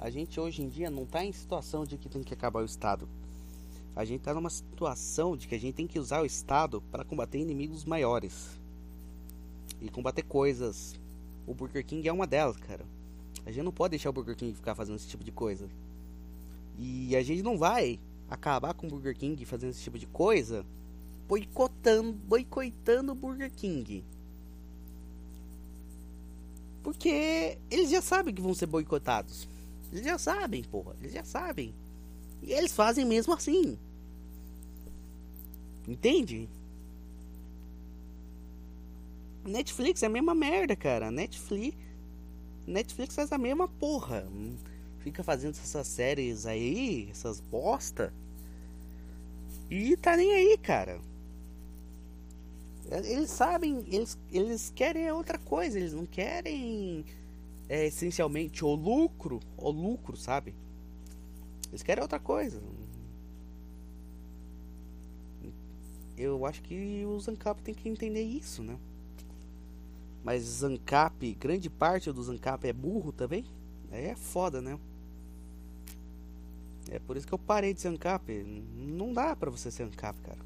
A 0.00 0.08
gente 0.08 0.40
hoje 0.40 0.62
em 0.62 0.68
dia 0.70 0.88
não 0.88 1.04
tá 1.04 1.22
em 1.22 1.30
situação 1.30 1.84
de 1.84 1.98
que 1.98 2.08
tem 2.08 2.22
que 2.22 2.32
acabar 2.32 2.62
o 2.62 2.64
Estado. 2.64 3.06
A 3.94 4.02
gente 4.06 4.22
tá 4.22 4.32
numa 4.32 4.48
situação 4.48 5.36
de 5.36 5.46
que 5.46 5.54
a 5.54 5.60
gente 5.60 5.74
tem 5.74 5.86
que 5.86 5.98
usar 5.98 6.22
o 6.22 6.24
Estado 6.24 6.80
para 6.90 7.04
combater 7.04 7.36
inimigos 7.36 7.84
maiores 7.84 8.58
e 9.78 9.90
combater 9.90 10.22
coisas. 10.22 10.98
O 11.46 11.52
Burger 11.52 11.84
King 11.84 12.08
é 12.08 12.12
uma 12.14 12.26
delas, 12.26 12.56
cara. 12.56 12.86
A 13.44 13.50
gente 13.50 13.64
não 13.64 13.72
pode 13.72 13.90
deixar 13.90 14.08
o 14.08 14.14
Burger 14.14 14.36
King 14.36 14.54
ficar 14.54 14.74
fazendo 14.74 14.96
esse 14.96 15.06
tipo 15.06 15.22
de 15.22 15.32
coisa. 15.32 15.68
E 16.78 17.14
a 17.14 17.22
gente 17.22 17.42
não 17.42 17.58
vai 17.58 18.00
acabar 18.28 18.74
com 18.74 18.86
o 18.86 18.90
Burger 18.90 19.16
King 19.16 19.44
fazendo 19.44 19.70
esse 19.70 19.82
tipo 19.82 19.98
de 19.98 20.06
coisa, 20.06 20.64
boicotando, 21.28 22.12
boicotando 22.12 23.12
o 23.12 23.14
Burger 23.14 23.50
King. 23.50 24.04
Porque 26.82 27.58
eles 27.70 27.90
já 27.90 28.02
sabem 28.02 28.34
que 28.34 28.42
vão 28.42 28.52
ser 28.52 28.66
boicotados. 28.66 29.48
Eles 29.90 30.04
já 30.04 30.18
sabem, 30.18 30.62
porra. 30.62 30.94
Eles 31.00 31.12
já 31.12 31.24
sabem. 31.24 31.74
E 32.42 32.52
eles 32.52 32.72
fazem 32.72 33.06
mesmo 33.06 33.32
assim. 33.32 33.78
Entende? 35.88 36.48
Netflix 39.44 40.02
é 40.02 40.06
a 40.06 40.10
mesma 40.10 40.34
merda, 40.34 40.76
cara. 40.76 41.10
Netflix. 41.10 41.76
Netflix 42.66 43.14
faz 43.14 43.32
a 43.32 43.38
mesma 43.38 43.68
porra 43.68 44.26
fica 45.04 45.22
fazendo 45.22 45.50
essas 45.50 45.86
séries 45.86 46.46
aí, 46.46 47.08
essas 47.10 47.38
bosta. 47.38 48.10
E 49.70 49.96
tá 49.98 50.16
nem 50.16 50.32
aí, 50.32 50.56
cara. 50.56 50.98
Eles 52.90 53.30
sabem, 53.30 53.84
eles, 53.88 54.18
eles 54.32 54.72
querem 54.74 55.10
outra 55.12 55.38
coisa, 55.38 55.78
eles 55.78 55.92
não 55.92 56.06
querem 56.06 57.04
é, 57.68 57.86
essencialmente 57.86 58.64
o 58.64 58.74
lucro, 58.74 59.40
o 59.58 59.70
lucro, 59.70 60.16
sabe? 60.16 60.54
Eles 61.68 61.82
querem 61.82 62.02
outra 62.02 62.18
coisa. 62.18 62.62
Eu 66.16 66.46
acho 66.46 66.62
que 66.62 67.04
o 67.04 67.18
Zancap 67.20 67.60
tem 67.62 67.74
que 67.74 67.88
entender 67.88 68.22
isso, 68.22 68.62
né? 68.62 68.78
Mas 70.22 70.44
Zancap, 70.44 71.34
grande 71.34 71.68
parte 71.68 72.10
do 72.10 72.22
Zancap 72.22 72.66
é 72.66 72.72
burro 72.72 73.12
também. 73.12 73.44
Aí 73.90 74.06
é 74.06 74.16
foda, 74.16 74.62
né? 74.62 74.78
É 76.90 76.98
por 76.98 77.16
isso 77.16 77.26
que 77.26 77.32
eu 77.32 77.38
parei 77.38 77.72
de 77.72 77.80
ser 77.80 77.88
ANCAP. 77.88 78.44
Não 78.76 79.12
dá 79.12 79.34
pra 79.34 79.50
você 79.50 79.70
ser 79.70 79.84
ANCAP, 79.84 80.18
cara. 80.20 80.38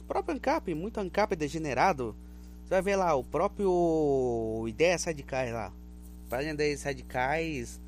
O 0.00 0.04
próprio 0.04 0.34
ANCAP, 0.34 0.74
muito 0.74 0.98
ANCAP 0.98 1.32
é 1.32 1.36
degenerado. 1.36 2.14
Você 2.64 2.70
vai 2.70 2.82
ver 2.82 2.96
lá, 2.96 3.14
o 3.14 3.24
próprio 3.24 4.64
Ideia 4.68 4.96
Radicais 4.96 5.52
lá. 5.52 5.72
Página 6.28 6.54
Ideias 6.54 6.82
Radicais 6.82 7.80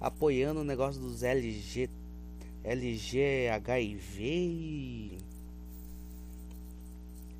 apoiando 0.00 0.60
o 0.60 0.64
negócio 0.64 1.00
dos 1.00 1.22
LG. 1.22 1.90
LG, 2.62 3.48
HIV 3.52 5.18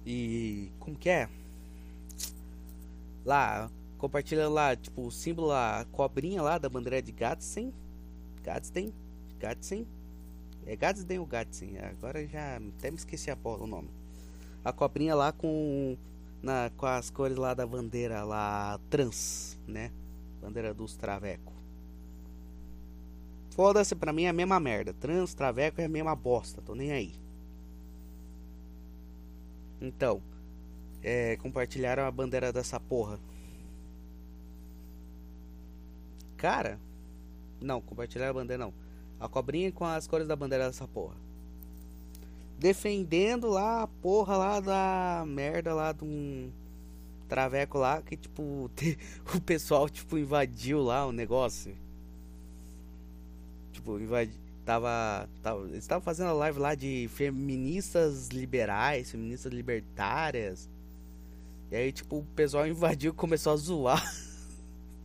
E 0.04 0.70
como 0.78 0.96
que 0.96 1.08
é? 1.08 1.28
Lá, 3.24 3.70
compartilha 3.96 4.48
lá, 4.48 4.76
tipo, 4.76 5.06
o 5.06 5.10
símbolo 5.10 5.50
a 5.50 5.86
cobrinha 5.92 6.42
lá 6.42 6.58
da 6.58 6.68
bandeira 6.68 7.00
de 7.00 7.10
Gadsden. 7.10 7.72
Gadsden? 8.42 8.92
Gadsden? 9.44 9.86
É 10.66 10.74
Gadsden 10.74 11.18
ou 11.18 11.26
Gadsden? 11.26 11.78
Agora 11.78 12.26
já 12.26 12.56
até 12.56 12.90
me 12.90 12.96
esqueci 12.96 13.30
a 13.30 13.36
porra 13.36 13.64
o 13.64 13.66
nome. 13.66 13.90
A 14.64 14.72
cobrinha 14.72 15.14
lá 15.14 15.32
com 15.32 15.98
na, 16.42 16.70
com 16.78 16.86
as 16.86 17.10
cores 17.10 17.36
lá 17.36 17.52
da 17.52 17.66
bandeira 17.66 18.24
lá 18.24 18.80
trans, 18.88 19.58
né? 19.68 19.90
Bandeira 20.40 20.72
dos 20.72 20.96
traveco. 20.96 21.52
Foda-se, 23.50 23.94
pra 23.94 24.14
mim 24.14 24.24
é 24.24 24.30
a 24.30 24.32
mesma 24.32 24.58
merda. 24.58 24.94
Trans, 24.94 25.34
traveco 25.34 25.80
é 25.80 25.84
a 25.84 25.88
mesma 25.88 26.16
bosta, 26.16 26.62
tô 26.62 26.74
nem 26.74 26.90
aí. 26.90 27.14
Então, 29.78 30.22
é, 31.02 31.36
compartilharam 31.36 32.04
a 32.04 32.10
bandeira 32.10 32.50
dessa 32.50 32.80
porra. 32.80 33.20
Cara, 36.38 36.80
não, 37.60 37.80
compartilharam 37.82 38.30
a 38.30 38.34
bandeira 38.42 38.64
não. 38.64 38.83
A 39.18 39.28
cobrinha 39.28 39.70
com 39.72 39.84
as 39.84 40.06
cores 40.06 40.26
da 40.26 40.36
bandeira 40.36 40.66
dessa 40.66 40.86
porra 40.86 41.14
defendendo 42.58 43.48
lá 43.48 43.82
a 43.82 43.86
porra 43.86 44.36
lá 44.36 44.60
da 44.60 45.24
merda 45.26 45.74
lá 45.74 45.92
de 45.92 46.04
um 46.04 46.50
traveco 47.28 47.78
lá 47.78 48.00
que 48.00 48.16
tipo 48.16 48.70
o 49.34 49.40
pessoal 49.40 49.88
tipo 49.88 50.16
invadiu 50.16 50.82
lá 50.82 51.06
o 51.06 51.12
negócio. 51.12 51.76
Tipo, 53.72 53.98
invadiu 53.98 54.34
tava, 54.64 55.28
tava 55.42 55.60
eles 55.66 55.78
estavam 55.84 56.02
fazendo 56.02 56.28
a 56.28 56.32
live 56.32 56.58
lá 56.58 56.74
de 56.74 57.08
feministas 57.12 58.28
liberais, 58.28 59.10
feministas 59.10 59.52
libertárias. 59.52 60.70
E 61.70 61.76
aí 61.76 61.92
tipo 61.92 62.18
o 62.18 62.24
pessoal 62.34 62.66
invadiu 62.68 63.12
e 63.12 63.14
começou 63.14 63.52
a 63.52 63.56
zoar. 63.56 64.02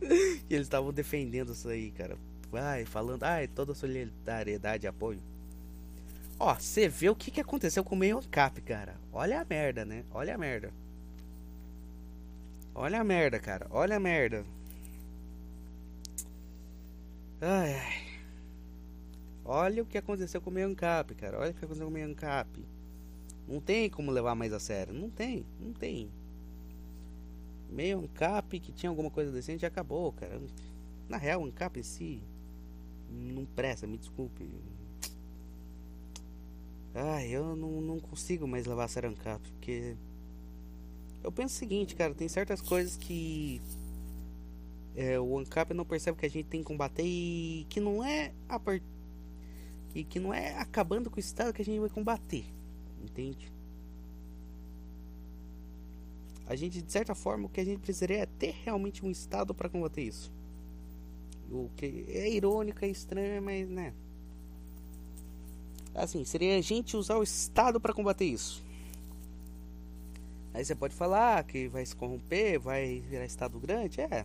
e 0.00 0.54
eles 0.54 0.66
estavam 0.66 0.92
defendendo 0.92 1.52
isso 1.52 1.68
aí, 1.68 1.90
cara. 1.90 2.16
Vai, 2.50 2.84
falando, 2.84 3.22
ai, 3.22 3.46
toda 3.46 3.74
solidariedade 3.74 4.84
e 4.84 4.88
apoio. 4.88 5.22
Ó, 6.38 6.54
você 6.54 6.88
vê 6.88 7.08
o 7.08 7.14
que, 7.14 7.30
que 7.30 7.40
aconteceu 7.40 7.84
com 7.84 7.94
o 7.94 7.98
meio 7.98 8.20
cap, 8.28 8.60
cara. 8.62 8.96
Olha 9.12 9.40
a 9.40 9.44
merda, 9.44 9.84
né? 9.84 10.04
Olha 10.10 10.34
a 10.34 10.38
merda. 10.38 10.72
Olha 12.74 13.00
a 13.00 13.04
merda, 13.04 13.38
cara. 13.38 13.66
Olha 13.70 13.96
a 13.96 14.00
merda. 14.00 14.44
Ai, 17.40 17.74
ai. 17.74 18.10
Olha 19.44 19.82
o 19.82 19.86
que 19.86 19.98
aconteceu 19.98 20.40
com 20.40 20.50
o 20.50 20.52
meio 20.52 20.74
cap, 20.74 21.14
cara. 21.14 21.38
Olha 21.38 21.50
o 21.50 21.54
que 21.54 21.64
aconteceu 21.64 21.86
com 21.86 21.90
o 21.90 21.94
meio 21.94 22.14
cap. 22.16 22.48
Não 23.46 23.60
tem 23.60 23.88
como 23.88 24.10
levar 24.10 24.34
mais 24.34 24.52
a 24.52 24.58
sério. 24.58 24.92
Não 24.92 25.10
tem, 25.10 25.44
não 25.60 25.72
tem. 25.72 26.10
Meio 27.68 28.08
cap 28.14 28.58
que 28.58 28.72
tinha 28.72 28.90
alguma 28.90 29.10
coisa 29.10 29.30
decente 29.30 29.64
acabou, 29.64 30.12
cara. 30.12 30.40
Na 31.08 31.16
real, 31.16 31.44
Ancap 31.44 31.78
em 31.78 31.82
si 31.82 32.22
não 33.10 33.44
presta, 33.44 33.86
me 33.86 33.98
desculpe. 33.98 34.48
Ai, 36.94 37.28
eu 37.28 37.54
não, 37.54 37.80
não 37.80 38.00
consigo 38.00 38.46
mais 38.46 38.66
levar 38.66 38.84
a 38.84 38.88
sério 38.88 39.10
Ancap, 39.10 39.40
porque. 39.52 39.96
Eu 41.22 41.30
penso 41.30 41.54
o 41.54 41.58
seguinte, 41.58 41.94
cara, 41.94 42.14
tem 42.14 42.28
certas 42.28 42.60
coisas 42.60 42.96
que. 42.96 43.60
É, 44.96 45.20
o 45.20 45.38
Ancap 45.38 45.72
não 45.72 45.84
percebe 45.84 46.18
que 46.18 46.26
a 46.26 46.30
gente 46.30 46.46
tem 46.46 46.60
que 46.60 46.66
combater 46.66 47.04
e 47.04 47.64
que 47.68 47.80
não 47.80 48.04
é 48.04 48.32
a 48.48 48.58
que 50.08 50.20
não 50.20 50.32
é 50.32 50.56
acabando 50.56 51.10
com 51.10 51.16
o 51.16 51.20
Estado 51.20 51.52
que 51.52 51.62
a 51.62 51.64
gente 51.64 51.80
vai 51.80 51.88
combater. 51.88 52.44
Entende? 53.02 53.50
A 56.46 56.56
gente, 56.56 56.82
de 56.82 56.90
certa 56.90 57.14
forma, 57.14 57.46
o 57.46 57.48
que 57.48 57.60
a 57.60 57.64
gente 57.64 57.80
precisaria 57.80 58.18
é 58.18 58.26
ter 58.26 58.54
realmente 58.64 59.04
um 59.04 59.10
Estado 59.10 59.54
para 59.54 59.68
combater 59.68 60.02
isso. 60.02 60.32
O 61.50 61.68
que 61.76 62.04
é 62.08 62.30
irônico, 62.30 62.84
é 62.84 62.88
estranho, 62.88 63.42
mas 63.42 63.68
né. 63.68 63.92
Assim, 65.94 66.24
seria 66.24 66.56
a 66.56 66.60
gente 66.60 66.96
usar 66.96 67.16
o 67.16 67.22
Estado 67.22 67.80
para 67.80 67.92
combater 67.92 68.24
isso. 68.24 68.62
Aí 70.52 70.64
você 70.64 70.74
pode 70.74 70.94
falar 70.94 71.42
que 71.44 71.68
vai 71.68 71.84
se 71.84 71.94
corromper, 71.94 72.60
vai 72.60 73.00
virar 73.08 73.24
Estado 73.24 73.58
grande. 73.58 74.00
É. 74.00 74.24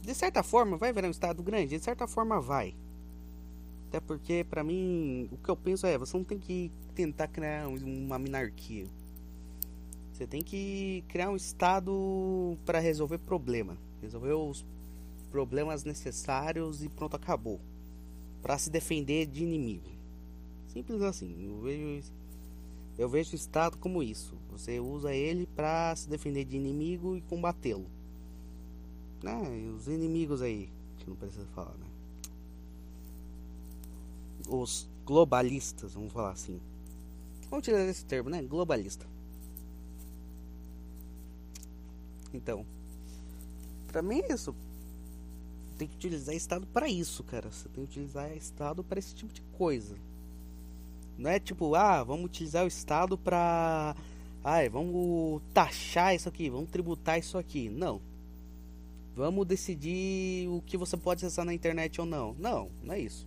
De 0.00 0.14
certa 0.14 0.42
forma, 0.42 0.76
vai 0.76 0.92
virar 0.92 1.08
um 1.08 1.12
Estado 1.12 1.42
grande. 1.42 1.76
De 1.76 1.84
certa 1.84 2.06
forma, 2.06 2.40
vai. 2.40 2.74
Até 3.88 4.00
porque, 4.00 4.44
para 4.48 4.64
mim, 4.64 5.28
o 5.30 5.36
que 5.36 5.48
eu 5.48 5.56
penso 5.56 5.86
é: 5.86 5.98
você 5.98 6.16
não 6.16 6.24
tem 6.24 6.38
que 6.38 6.70
tentar 6.94 7.28
criar 7.28 7.68
uma 7.68 8.18
minarquia. 8.18 8.86
Você 10.12 10.26
tem 10.26 10.42
que 10.42 11.04
criar 11.08 11.30
um 11.30 11.36
Estado 11.36 12.56
para 12.64 12.78
resolver 12.78 13.18
problema. 13.18 13.76
Resolver 14.00 14.32
os 14.32 14.64
problemas 15.32 15.82
necessários 15.82 16.84
e 16.84 16.88
pronto, 16.90 17.16
acabou. 17.16 17.58
Para 18.42 18.58
se 18.58 18.68
defender 18.68 19.26
de 19.26 19.42
inimigo. 19.42 19.90
Simples 20.68 21.00
assim. 21.00 21.46
Eu 21.46 21.60
vejo, 21.60 22.12
eu 22.98 23.08
vejo 23.08 23.32
o 23.32 23.34
Estado 23.34 23.78
como 23.78 24.02
isso. 24.02 24.36
Você 24.50 24.78
usa 24.78 25.14
ele 25.14 25.46
para 25.46 25.96
se 25.96 26.08
defender 26.08 26.44
de 26.44 26.56
inimigo 26.56 27.16
e 27.16 27.22
combatê-lo. 27.22 27.86
Né? 29.22 29.32
Os 29.76 29.88
inimigos 29.88 30.42
aí, 30.42 30.68
que 30.98 31.08
não 31.08 31.16
precisa 31.16 31.46
falar, 31.54 31.74
né? 31.78 31.86
Os 34.48 34.88
globalistas, 35.06 35.94
vamos 35.94 36.12
falar 36.12 36.32
assim. 36.32 36.60
Vamos 37.48 37.64
tirar 37.64 37.80
esse 37.86 38.04
termo, 38.04 38.28
né? 38.28 38.42
Globalista. 38.42 39.06
Então, 42.34 42.66
para 43.86 44.02
mim 44.02 44.20
é 44.20 44.34
isso. 44.34 44.54
Tem 45.82 45.88
que 45.88 45.96
utilizar 45.96 46.32
Estado 46.32 46.64
para 46.64 46.88
isso, 46.88 47.24
cara. 47.24 47.50
Você 47.50 47.68
tem 47.68 47.84
que 47.84 47.90
utilizar 47.90 48.30
Estado 48.36 48.84
para 48.84 49.00
esse 49.00 49.12
tipo 49.16 49.32
de 49.32 49.42
coisa. 49.58 49.96
Não 51.18 51.28
é 51.28 51.40
tipo, 51.40 51.74
ah, 51.74 52.04
vamos 52.04 52.26
utilizar 52.26 52.62
o 52.62 52.68
Estado 52.68 53.18
para. 53.18 53.96
Ai, 54.44 54.68
vamos 54.68 55.42
taxar 55.52 56.14
isso 56.14 56.28
aqui, 56.28 56.48
vamos 56.48 56.70
tributar 56.70 57.18
isso 57.18 57.36
aqui. 57.36 57.68
Não. 57.68 58.00
Vamos 59.16 59.44
decidir 59.44 60.48
o 60.50 60.62
que 60.64 60.76
você 60.76 60.96
pode 60.96 61.26
acessar 61.26 61.44
na 61.44 61.52
internet 61.52 62.00
ou 62.00 62.06
não. 62.06 62.36
Não, 62.38 62.70
não 62.80 62.94
é 62.94 63.00
isso. 63.00 63.26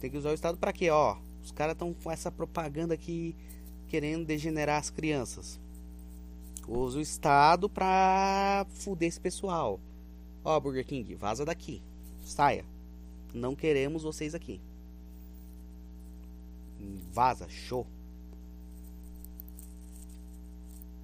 Tem 0.00 0.10
que 0.10 0.18
usar 0.18 0.30
o 0.30 0.34
Estado 0.34 0.58
para 0.58 0.72
quê? 0.72 0.90
Ó, 0.90 1.18
os 1.40 1.52
caras 1.52 1.74
estão 1.74 1.94
com 1.94 2.10
essa 2.10 2.32
propaganda 2.32 2.94
aqui 2.94 3.32
querendo 3.86 4.26
degenerar 4.26 4.80
as 4.80 4.90
crianças. 4.90 5.60
Usa 6.66 6.98
o 6.98 7.00
Estado 7.00 7.68
pra 7.68 8.66
fuder 8.70 9.08
esse 9.08 9.20
pessoal. 9.20 9.78
Ó, 10.44 10.58
Burger 10.58 10.84
King, 10.84 11.14
vaza 11.14 11.44
daqui. 11.44 11.82
Saia. 12.24 12.64
Não 13.32 13.54
queremos 13.54 14.02
vocês 14.02 14.34
aqui. 14.34 14.60
Vaza, 17.12 17.48
show. 17.48 17.86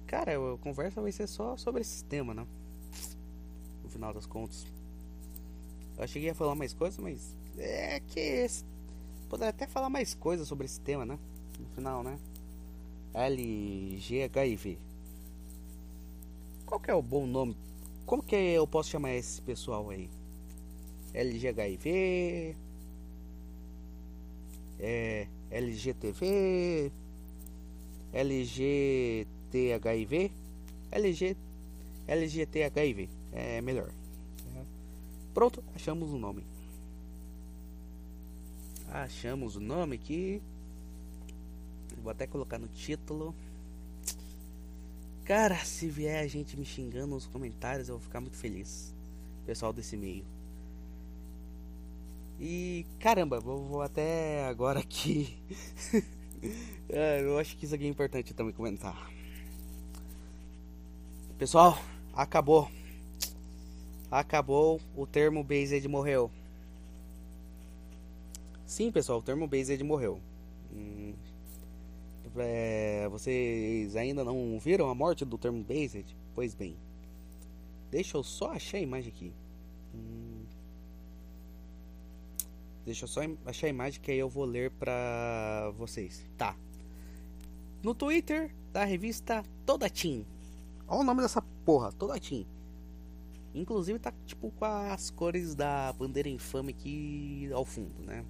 Cara, 0.05 0.33
a 0.33 0.57
conversa 0.57 1.01
vai 1.01 1.11
ser 1.11 1.27
só 1.27 1.55
sobre 1.55 1.81
esse 1.81 2.03
tema, 2.03 2.33
né? 2.33 2.45
No 3.83 3.89
final 3.89 4.13
das 4.13 4.25
contas. 4.25 4.65
Eu 5.97 6.07
cheguei 6.07 6.29
a 6.29 6.35
falar 6.35 6.55
mais 6.55 6.73
coisas, 6.73 6.97
mas 6.97 7.35
é 7.57 7.99
que 7.99 8.47
poderia 9.29 9.49
até 9.49 9.67
falar 9.67 9.89
mais 9.89 10.13
coisas 10.15 10.47
sobre 10.47 10.65
esse 10.65 10.79
tema, 10.81 11.05
né? 11.05 11.19
No 11.59 11.67
final, 11.75 12.03
né? 12.03 12.17
LGHIV. 13.13 14.79
Qual 16.65 16.79
que 16.79 16.91
é 16.91 16.93
o 16.93 17.01
bom 17.01 17.25
nome? 17.25 17.55
Como 18.09 18.23
que 18.23 18.35
eu 18.35 18.65
posso 18.65 18.89
chamar 18.89 19.13
esse 19.13 19.39
pessoal 19.39 19.87
aí? 19.91 20.09
LGHIV? 21.13 22.55
É 24.79 25.27
LGTV, 25.51 26.91
LGTHIV, 28.11 29.21
LG, 30.91 31.37
LGTHIV, 32.07 33.09
é 33.31 33.61
melhor. 33.61 33.91
Pronto, 35.31 35.63
achamos 35.75 36.09
o 36.09 36.17
nome. 36.17 36.43
Achamos 38.87 39.55
o 39.55 39.59
nome 39.59 39.97
aqui. 39.97 40.41
Vou 42.01 42.09
até 42.09 42.25
colocar 42.25 42.57
no 42.57 42.69
título. 42.69 43.35
Cara, 45.29 45.57
se 45.57 45.87
vier 45.87 46.23
a 46.23 46.27
gente 46.27 46.57
me 46.57 46.65
xingando 46.65 47.05
nos 47.05 47.27
comentários, 47.27 47.87
eu 47.87 47.99
vou 47.99 48.01
ficar 48.01 48.19
muito 48.19 48.35
feliz. 48.35 48.91
Pessoal 49.45 49.71
desse 49.71 49.95
meio. 49.95 50.25
E 52.39 52.83
caramba, 52.99 53.39
vou, 53.39 53.63
vou 53.63 53.83
até 53.83 54.43
agora 54.47 54.79
aqui. 54.79 55.37
é, 56.89 57.21
eu 57.21 57.37
acho 57.37 57.55
que 57.55 57.65
isso 57.65 57.75
aqui 57.75 57.85
é 57.85 57.87
importante 57.87 58.33
também 58.33 58.55
comentar. 58.55 59.11
Pessoal, 61.37 61.79
acabou. 62.11 62.67
Acabou 64.09 64.81
o 64.97 65.05
termo 65.05 65.43
Based 65.43 65.87
morreu. 65.87 66.31
Sim, 68.65 68.91
pessoal, 68.91 69.19
o 69.19 69.23
termo 69.23 69.47
Based 69.47 69.83
morreu. 69.83 70.19
Hum, 70.73 71.13
É, 72.37 73.07
vocês 73.09 73.95
ainda 73.95 74.23
não 74.23 74.59
viram 74.59 74.89
a 74.89 74.95
morte 74.95 75.25
do 75.25 75.37
termo 75.37 75.63
based? 75.63 76.15
Pois 76.35 76.53
bem. 76.53 76.77
Deixa 77.91 78.17
eu 78.17 78.23
só 78.23 78.51
achar 78.51 78.77
a 78.77 78.81
imagem 78.81 79.11
aqui. 79.11 79.33
Hum, 79.95 80.43
deixa 82.85 83.05
eu 83.05 83.07
só 83.07 83.21
achar 83.45 83.67
a 83.67 83.69
imagem 83.69 83.99
que 83.99 84.11
aí 84.11 84.19
eu 84.19 84.29
vou 84.29 84.45
ler 84.45 84.71
pra 84.71 85.71
vocês. 85.77 86.25
Tá. 86.37 86.55
No 87.81 87.95
Twitter 87.95 88.53
da 88.71 88.83
revista 88.83 89.43
Toda 89.65 89.89
Team. 89.89 90.25
Olha 90.87 91.01
o 91.01 91.03
nome 91.03 91.21
dessa 91.21 91.41
porra, 91.65 91.91
Toda 91.91 92.19
Team. 92.19 92.45
Inclusive 93.53 93.97
tá 93.97 94.13
tipo 94.25 94.51
com 94.51 94.65
as 94.65 95.09
cores 95.09 95.55
da 95.55 95.91
bandeira 95.93 96.29
infame 96.29 96.71
aqui 96.71 97.49
ao 97.51 97.65
fundo, 97.65 98.03
né? 98.03 98.23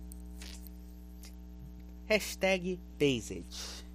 Hashtag 2.10 2.80
Based. 3.00 3.86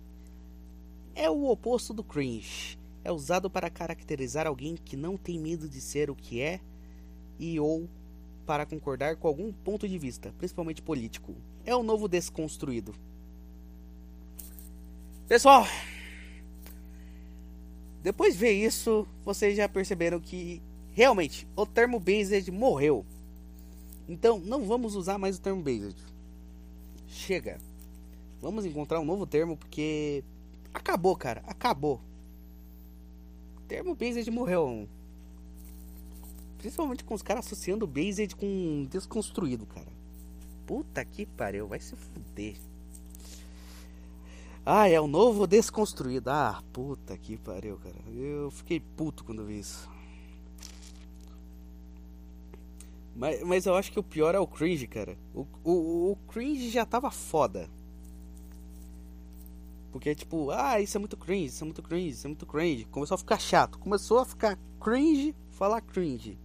É 1.17 1.29
o 1.29 1.51
oposto 1.51 1.93
do 1.93 2.05
cringe. 2.05 2.79
É 3.03 3.11
usado 3.11 3.51
para 3.51 3.69
caracterizar 3.69 4.47
alguém 4.47 4.77
que 4.77 4.97
não 4.97 5.17
tem 5.17 5.37
medo 5.37 5.69
de 5.69 5.81
ser 5.81 6.09
o 6.09 6.15
que 6.15 6.41
é 6.41 6.61
e 7.41 7.59
ou 7.59 7.89
para 8.47 8.65
concordar 8.65 9.17
com 9.17 9.27
algum 9.27 9.53
ponto 9.53 9.89
de 9.89 9.99
vista, 9.99 10.33
principalmente 10.39 10.81
político. 10.81 11.35
É 11.67 11.75
o 11.75 11.83
novo 11.83 12.07
desconstruído. 12.07 12.95
Pessoal, 15.27 15.67
depois 18.01 18.35
de 18.35 18.41
ver 18.41 18.53
isso, 18.53 19.09
vocês 19.25 19.57
já 19.57 19.69
perceberam 19.69 20.21
que 20.21 20.63
realmente 20.93 21.49
o 21.57 21.67
termo 21.67 21.99
based 21.99 22.49
morreu. 22.53 23.05
Então 24.09 24.39
não 24.39 24.65
vamos 24.69 24.95
usar 24.95 25.19
mais 25.19 25.37
o 25.37 25.41
termo 25.41 25.65
based. 25.65 26.01
Chega. 27.09 27.59
Vamos 28.45 28.67
encontrar 28.67 29.01
um 29.01 29.07
novo 29.07 29.27
termo 29.27 29.57
porque 29.57 30.23
acabou, 30.75 31.17
cara, 31.17 31.43
acabou. 31.47 31.99
O 33.57 33.61
termo 33.63 33.95
based 33.95 34.31
morreu. 34.31 34.87
Principalmente 36.59 37.05
com 37.05 37.15
os 37.15 37.23
caras 37.23 37.47
associando 37.47 37.87
based 37.87 38.37
com 38.37 38.87
desconstruído, 38.91 39.65
cara. 39.65 39.91
Puta 40.67 41.03
que 41.07 41.25
pariu, 41.25 41.67
vai 41.67 41.81
se 41.81 41.97
fuder. 41.97 42.57
Ah, 44.67 44.91
é 44.91 45.01
o 45.01 45.07
novo 45.07 45.47
desconstruído. 45.47 46.29
Ah, 46.29 46.63
puta 46.71 47.17
que 47.17 47.39
pariu, 47.39 47.79
cara. 47.79 47.97
Eu 48.15 48.51
fiquei 48.51 48.79
puto 48.79 49.25
quando 49.25 49.47
vi 49.47 49.61
isso. 49.61 49.89
Mas, 53.17 53.43
mas 53.43 53.65
eu 53.65 53.75
acho 53.75 53.91
que 53.91 53.99
o 53.99 54.03
pior 54.03 54.35
é 54.35 54.39
o 54.39 54.47
cringe, 54.47 54.87
cara. 54.87 55.17
O, 55.35 55.47
o, 55.65 56.11
o 56.13 56.17
cringe 56.29 56.69
já 56.69 56.85
tava 56.85 57.11
foda. 57.11 57.71
Porque, 59.95 60.13
tipo, 60.13 60.51
ah, 60.51 60.81
isso 60.81 60.97
é 60.97 60.99
muito 60.99 61.17
cringe, 61.17 61.47
isso 61.47 61.63
é 61.63 61.67
muito 61.67 61.81
cringe, 61.81 62.09
isso 62.09 62.27
é 62.27 62.29
muito 62.29 62.45
cringe. 62.45 62.85
Começou 62.87 63.15
a 63.15 63.19
ficar 63.19 63.39
chato. 63.39 63.79
Começou 63.79 64.19
a 64.19 64.25
ficar 64.25 64.59
cringe, 64.81 65.33
falar 65.53 65.81
cringe. 65.83 66.37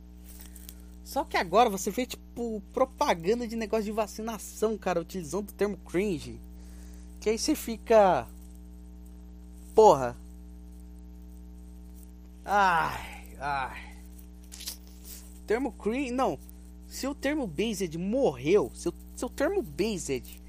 Só 1.04 1.24
que 1.24 1.36
agora 1.36 1.68
você 1.68 1.90
vê, 1.90 2.06
tipo, 2.06 2.62
propaganda 2.72 3.48
de 3.48 3.56
negócio 3.56 3.86
de 3.86 3.92
vacinação, 3.92 4.78
cara, 4.78 5.02
utilizando 5.02 5.50
o 5.50 5.54
termo 5.54 5.78
cringe. 5.78 6.40
Que 7.20 7.32
aí 7.32 7.40
você 7.40 7.56
fica. 7.56 8.28
Porra. 9.74 10.16
Ai, 12.46 13.36
ai. 13.40 13.96
Termo 15.48 15.72
cringe. 15.72 16.12
Não. 16.12 16.38
Se 16.86 17.08
o 17.08 17.16
termo 17.16 17.48
based 17.48 17.98
morreu. 17.98 18.72
Se 18.76 18.90
o, 18.90 18.94
se 19.16 19.26
o 19.26 19.30
termo 19.30 19.64
based 19.64 20.40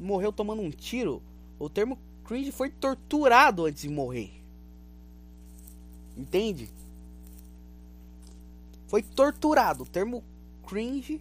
morreu 0.00 0.32
tomando 0.32 0.62
um 0.62 0.70
tiro. 0.70 1.22
O 1.58 1.68
termo 1.68 1.98
cringe 2.26 2.50
foi 2.50 2.68
torturado 2.68 3.66
antes 3.66 3.82
de 3.82 3.88
morrer. 3.88 4.32
Entende? 6.16 6.68
Foi 8.88 9.02
torturado. 9.02 9.84
O 9.84 9.86
termo 9.86 10.24
cringe 10.66 11.20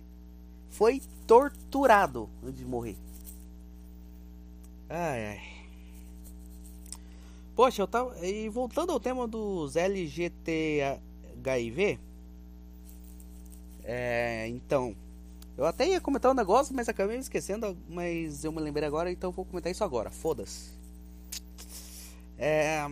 foi 0.70 1.02
torturado 1.28 2.30
antes 2.44 2.58
de 2.58 2.66
morrer. 2.66 2.98
Ai, 4.90 5.26
ai. 5.28 5.42
Poxa, 7.56 7.82
eu 7.82 7.88
tava. 7.88 8.18
E 8.26 8.50
voltando 8.50 8.92
ao 8.92 9.00
tema 9.00 9.28
dos 9.28 9.76
LGTHIV. 9.76 11.00
É. 13.84 14.48
Então. 14.48 14.96
Eu 15.58 15.66
até 15.66 15.88
ia 15.88 16.02
comentar 16.02 16.30
um 16.30 16.36
negócio, 16.36 16.76
mas 16.76 16.90
acabei 16.90 17.16
me 17.16 17.22
esquecendo. 17.22 17.78
Mas 17.88 18.44
eu 18.44 18.52
me 18.52 18.60
lembrei 18.60 18.88
agora, 18.88 19.10
então 19.12 19.32
vou 19.32 19.46
comentar 19.46 19.72
isso 19.72 19.84
agora. 19.84 20.12
Foda-se. 20.12 20.85
É. 22.38 22.86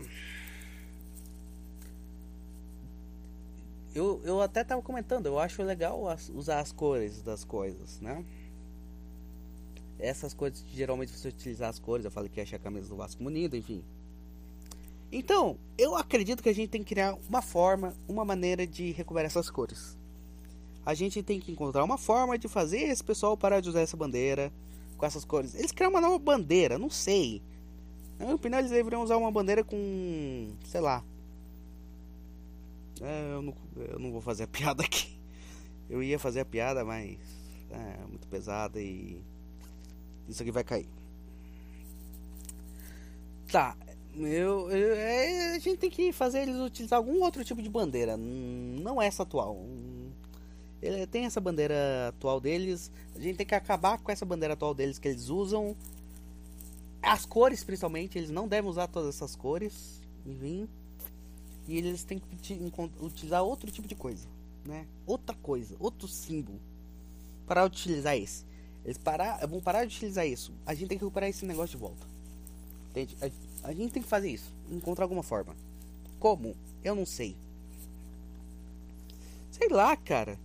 Eu, 3.93 4.21
eu 4.23 4.41
até 4.41 4.63
tava 4.63 4.81
comentando, 4.81 5.27
eu 5.27 5.37
acho 5.37 5.61
legal 5.61 6.09
as, 6.09 6.29
usar 6.29 6.59
as 6.59 6.71
cores 6.71 7.21
das 7.21 7.43
coisas, 7.43 8.01
né? 8.01 8.25
essas 10.03 10.33
coisas 10.33 10.63
geralmente 10.73 11.11
você 11.11 11.29
utilizar 11.29 11.69
as 11.69 11.79
cores. 11.79 12.05
Eu 12.05 12.11
falei 12.11 12.29
que 12.29 12.41
achei 12.41 12.57
a 12.57 12.59
camisa 12.59 12.89
do 12.89 12.95
Vasco 12.95 13.23
Munido, 13.23 13.55
enfim. 13.55 13.83
Então, 15.11 15.57
eu 15.77 15.95
acredito 15.95 16.41
que 16.41 16.49
a 16.49 16.53
gente 16.53 16.69
tem 16.69 16.83
que 16.83 16.93
criar 16.93 17.17
uma 17.29 17.41
forma, 17.41 17.95
uma 18.07 18.25
maneira 18.25 18.65
de 18.67 18.91
recuperar 18.91 19.27
essas 19.27 19.49
cores. 19.49 19.97
A 20.85 20.93
gente 20.93 21.23
tem 21.23 21.39
que 21.39 21.51
encontrar 21.51 21.83
uma 21.83 21.97
forma 21.97 22.37
de 22.37 22.47
fazer 22.47 22.79
esse 22.79 23.03
pessoal 23.03 23.37
parar 23.37 23.61
de 23.61 23.69
usar 23.69 23.81
essa 23.81 23.95
bandeira 23.95 24.51
com 24.97 25.05
essas 25.05 25.23
cores. 25.23 25.55
Eles 25.55 25.71
criam 25.71 25.91
uma 25.91 26.01
nova 26.01 26.19
bandeira, 26.19 26.77
não 26.77 26.89
sei. 26.89 27.41
Na 28.23 28.27
minha 28.27 28.35
opinião, 28.35 28.59
eles 28.59 28.71
deveriam 28.71 29.03
usar 29.03 29.17
uma 29.17 29.29
bandeira 29.29 29.65
com. 29.65 30.47
sei 30.63 30.79
lá. 30.79 31.03
É, 33.01 33.33
eu, 33.33 33.41
não, 33.41 33.53
eu 33.75 33.99
não 33.99 34.11
vou 34.13 34.21
fazer 34.21 34.43
a 34.43 34.47
piada 34.47 34.81
aqui. 34.81 35.19
Eu 35.89 36.01
ia 36.01 36.17
fazer 36.17 36.39
a 36.39 36.45
piada, 36.45 36.85
mas. 36.85 37.17
É 37.69 38.05
muito 38.07 38.27
pesada 38.27 38.79
e 38.79 39.19
isso 40.29 40.41
aqui 40.41 40.51
vai 40.51 40.63
cair. 40.63 40.87
Tá. 43.51 43.75
Eu, 44.15 44.69
eu 44.69 44.93
é, 44.93 45.55
a 45.55 45.59
gente 45.59 45.77
tem 45.77 45.89
que 45.89 46.13
fazer 46.13 46.43
eles 46.43 46.55
utilizar 46.55 46.97
algum 46.97 47.21
outro 47.23 47.43
tipo 47.43 47.61
de 47.61 47.69
bandeira. 47.69 48.15
Não 48.15 49.01
essa 49.01 49.23
atual. 49.23 49.65
Ele 50.81 51.05
tem 51.07 51.25
essa 51.25 51.41
bandeira 51.41 52.09
atual 52.09 52.39
deles. 52.39 52.89
A 53.15 53.19
gente 53.19 53.35
tem 53.35 53.45
que 53.45 53.55
acabar 53.55 53.97
com 53.97 54.11
essa 54.11 54.25
bandeira 54.25 54.53
atual 54.53 54.73
deles 54.73 54.97
que 54.97 55.09
eles 55.09 55.27
usam. 55.29 55.75
As 57.03 57.25
cores, 57.25 57.63
principalmente, 57.63 58.17
eles 58.17 58.29
não 58.29 58.47
devem 58.47 58.69
usar 58.69 58.87
todas 58.87 59.15
essas 59.15 59.35
cores. 59.35 60.01
Enfim. 60.25 60.67
E 61.67 61.77
eles 61.77 62.03
têm 62.03 62.19
que 62.19 62.71
utilizar 62.99 63.43
outro 63.43 63.69
tipo 63.71 63.87
de 63.87 63.95
coisa, 63.95 64.27
né? 64.65 64.85
Outra 65.05 65.35
coisa, 65.35 65.75
outro 65.79 66.07
símbolo 66.07 66.59
para 67.47 67.65
utilizar 67.65 68.17
esse. 68.17 68.43
Eles 68.83 68.97
parar, 68.97 69.45
vão 69.47 69.61
parar 69.61 69.85
de 69.85 69.95
utilizar 69.95 70.27
isso. 70.27 70.51
A 70.65 70.73
gente 70.73 70.89
tem 70.89 70.97
que 70.97 71.03
recuperar 71.03 71.29
esse 71.29 71.45
negócio 71.45 71.77
de 71.77 71.81
volta. 71.81 72.05
Entende? 72.89 73.15
A, 73.21 73.69
a 73.69 73.73
gente 73.73 73.93
tem 73.93 74.03
que 74.03 74.09
fazer 74.09 74.29
isso. 74.29 74.51
Encontrar 74.69 75.05
alguma 75.05 75.23
forma. 75.23 75.55
Como? 76.19 76.55
Eu 76.83 76.95
não 76.95 77.05
sei. 77.05 77.35
Sei 79.51 79.69
lá, 79.69 79.95
cara. 79.95 80.37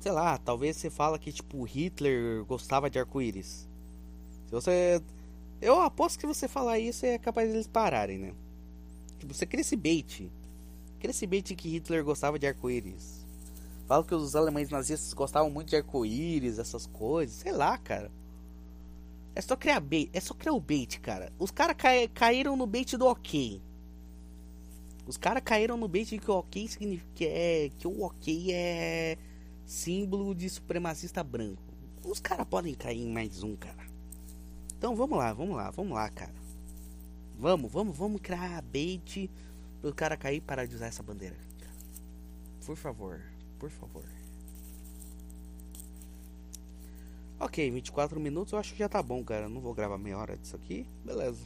Sei 0.00 0.10
lá, 0.10 0.38
talvez 0.38 0.76
você 0.76 0.90
fala 0.90 1.18
que 1.18 1.32
tipo 1.32 1.62
Hitler 1.64 2.44
gostava 2.44 2.90
de 2.90 2.98
arco-íris. 2.98 3.68
Se 4.46 4.52
você. 4.52 5.02
Eu 5.60 5.80
aposto 5.80 6.18
que 6.18 6.26
você 6.26 6.46
falar 6.46 6.78
isso 6.78 7.06
é 7.06 7.18
capaz 7.18 7.50
deles 7.50 7.66
pararem, 7.66 8.18
né? 8.18 8.34
Tipo, 9.18 9.32
você 9.32 9.46
cria 9.46 9.62
esse 9.62 9.76
bait. 9.76 10.30
Cria 10.98 11.10
esse 11.10 11.26
bait 11.26 11.54
que 11.54 11.68
Hitler 11.68 12.04
gostava 12.04 12.38
de 12.38 12.46
arco-íris. 12.46 13.26
Fala 13.86 14.04
que 14.04 14.14
os 14.14 14.36
alemães 14.36 14.68
nazistas 14.68 15.12
gostavam 15.14 15.48
muito 15.48 15.70
de 15.70 15.76
arco-íris, 15.76 16.58
essas 16.58 16.86
coisas. 16.86 17.36
Sei 17.36 17.52
lá, 17.52 17.78
cara. 17.78 18.10
É 19.34 19.40
só 19.40 19.56
criar 19.56 19.80
bait. 19.80 20.10
É 20.12 20.20
só 20.20 20.34
criar 20.34 20.52
o 20.52 20.60
bait, 20.60 21.00
cara. 21.00 21.32
Os 21.38 21.50
caras 21.50 21.76
cai, 21.76 22.08
caíram 22.08 22.56
no 22.56 22.66
bait 22.66 22.96
do 22.96 23.06
ok. 23.06 23.62
Os 25.06 25.16
caras 25.16 25.42
caíram 25.44 25.76
no 25.76 25.86
bait 25.86 26.18
que 26.18 26.30
o 26.30 26.34
ok 26.34 26.66
significa 26.66 27.10
que, 27.14 27.26
é, 27.26 27.70
que 27.78 27.86
o 27.86 28.02
ok 28.02 28.52
é 28.52 29.16
símbolo 29.64 30.34
de 30.34 30.50
supremacista 30.50 31.22
branco. 31.22 31.62
Os 32.04 32.18
caras 32.18 32.46
podem 32.46 32.74
cair 32.74 33.02
em 33.02 33.12
mais 33.12 33.42
um, 33.42 33.54
cara. 33.54 33.85
Então 34.78 34.94
vamos 34.94 35.18
lá, 35.18 35.32
vamos 35.32 35.56
lá, 35.56 35.70
vamos 35.70 35.92
lá, 35.94 36.08
cara. 36.10 36.34
Vamos, 37.38 37.70
vamos, 37.70 37.96
vamos 37.96 38.20
criar 38.20 38.62
bait 38.62 39.30
pro 39.80 39.94
cara 39.94 40.16
cair 40.16 40.36
e 40.36 40.40
parar 40.40 40.66
de 40.66 40.74
usar 40.74 40.86
essa 40.86 41.02
bandeira. 41.02 41.36
Por 42.64 42.76
favor 42.76 43.20
por 43.58 43.70
favor. 43.70 44.04
Ok, 47.38 47.70
24 47.70 48.18
minutos 48.18 48.52
eu 48.52 48.58
acho 48.58 48.72
que 48.72 48.78
já 48.78 48.88
tá 48.88 49.02
bom, 49.02 49.22
cara. 49.22 49.48
Não 49.48 49.60
vou 49.60 49.74
gravar 49.74 49.98
meia 49.98 50.16
hora 50.16 50.36
disso 50.36 50.56
aqui. 50.56 50.86
Beleza. 51.04 51.44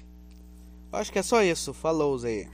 Acho 0.92 1.12
que 1.12 1.18
é 1.18 1.22
só 1.22 1.42
isso. 1.42 1.72
Falou, 1.74 2.16
Zé. 2.18 2.48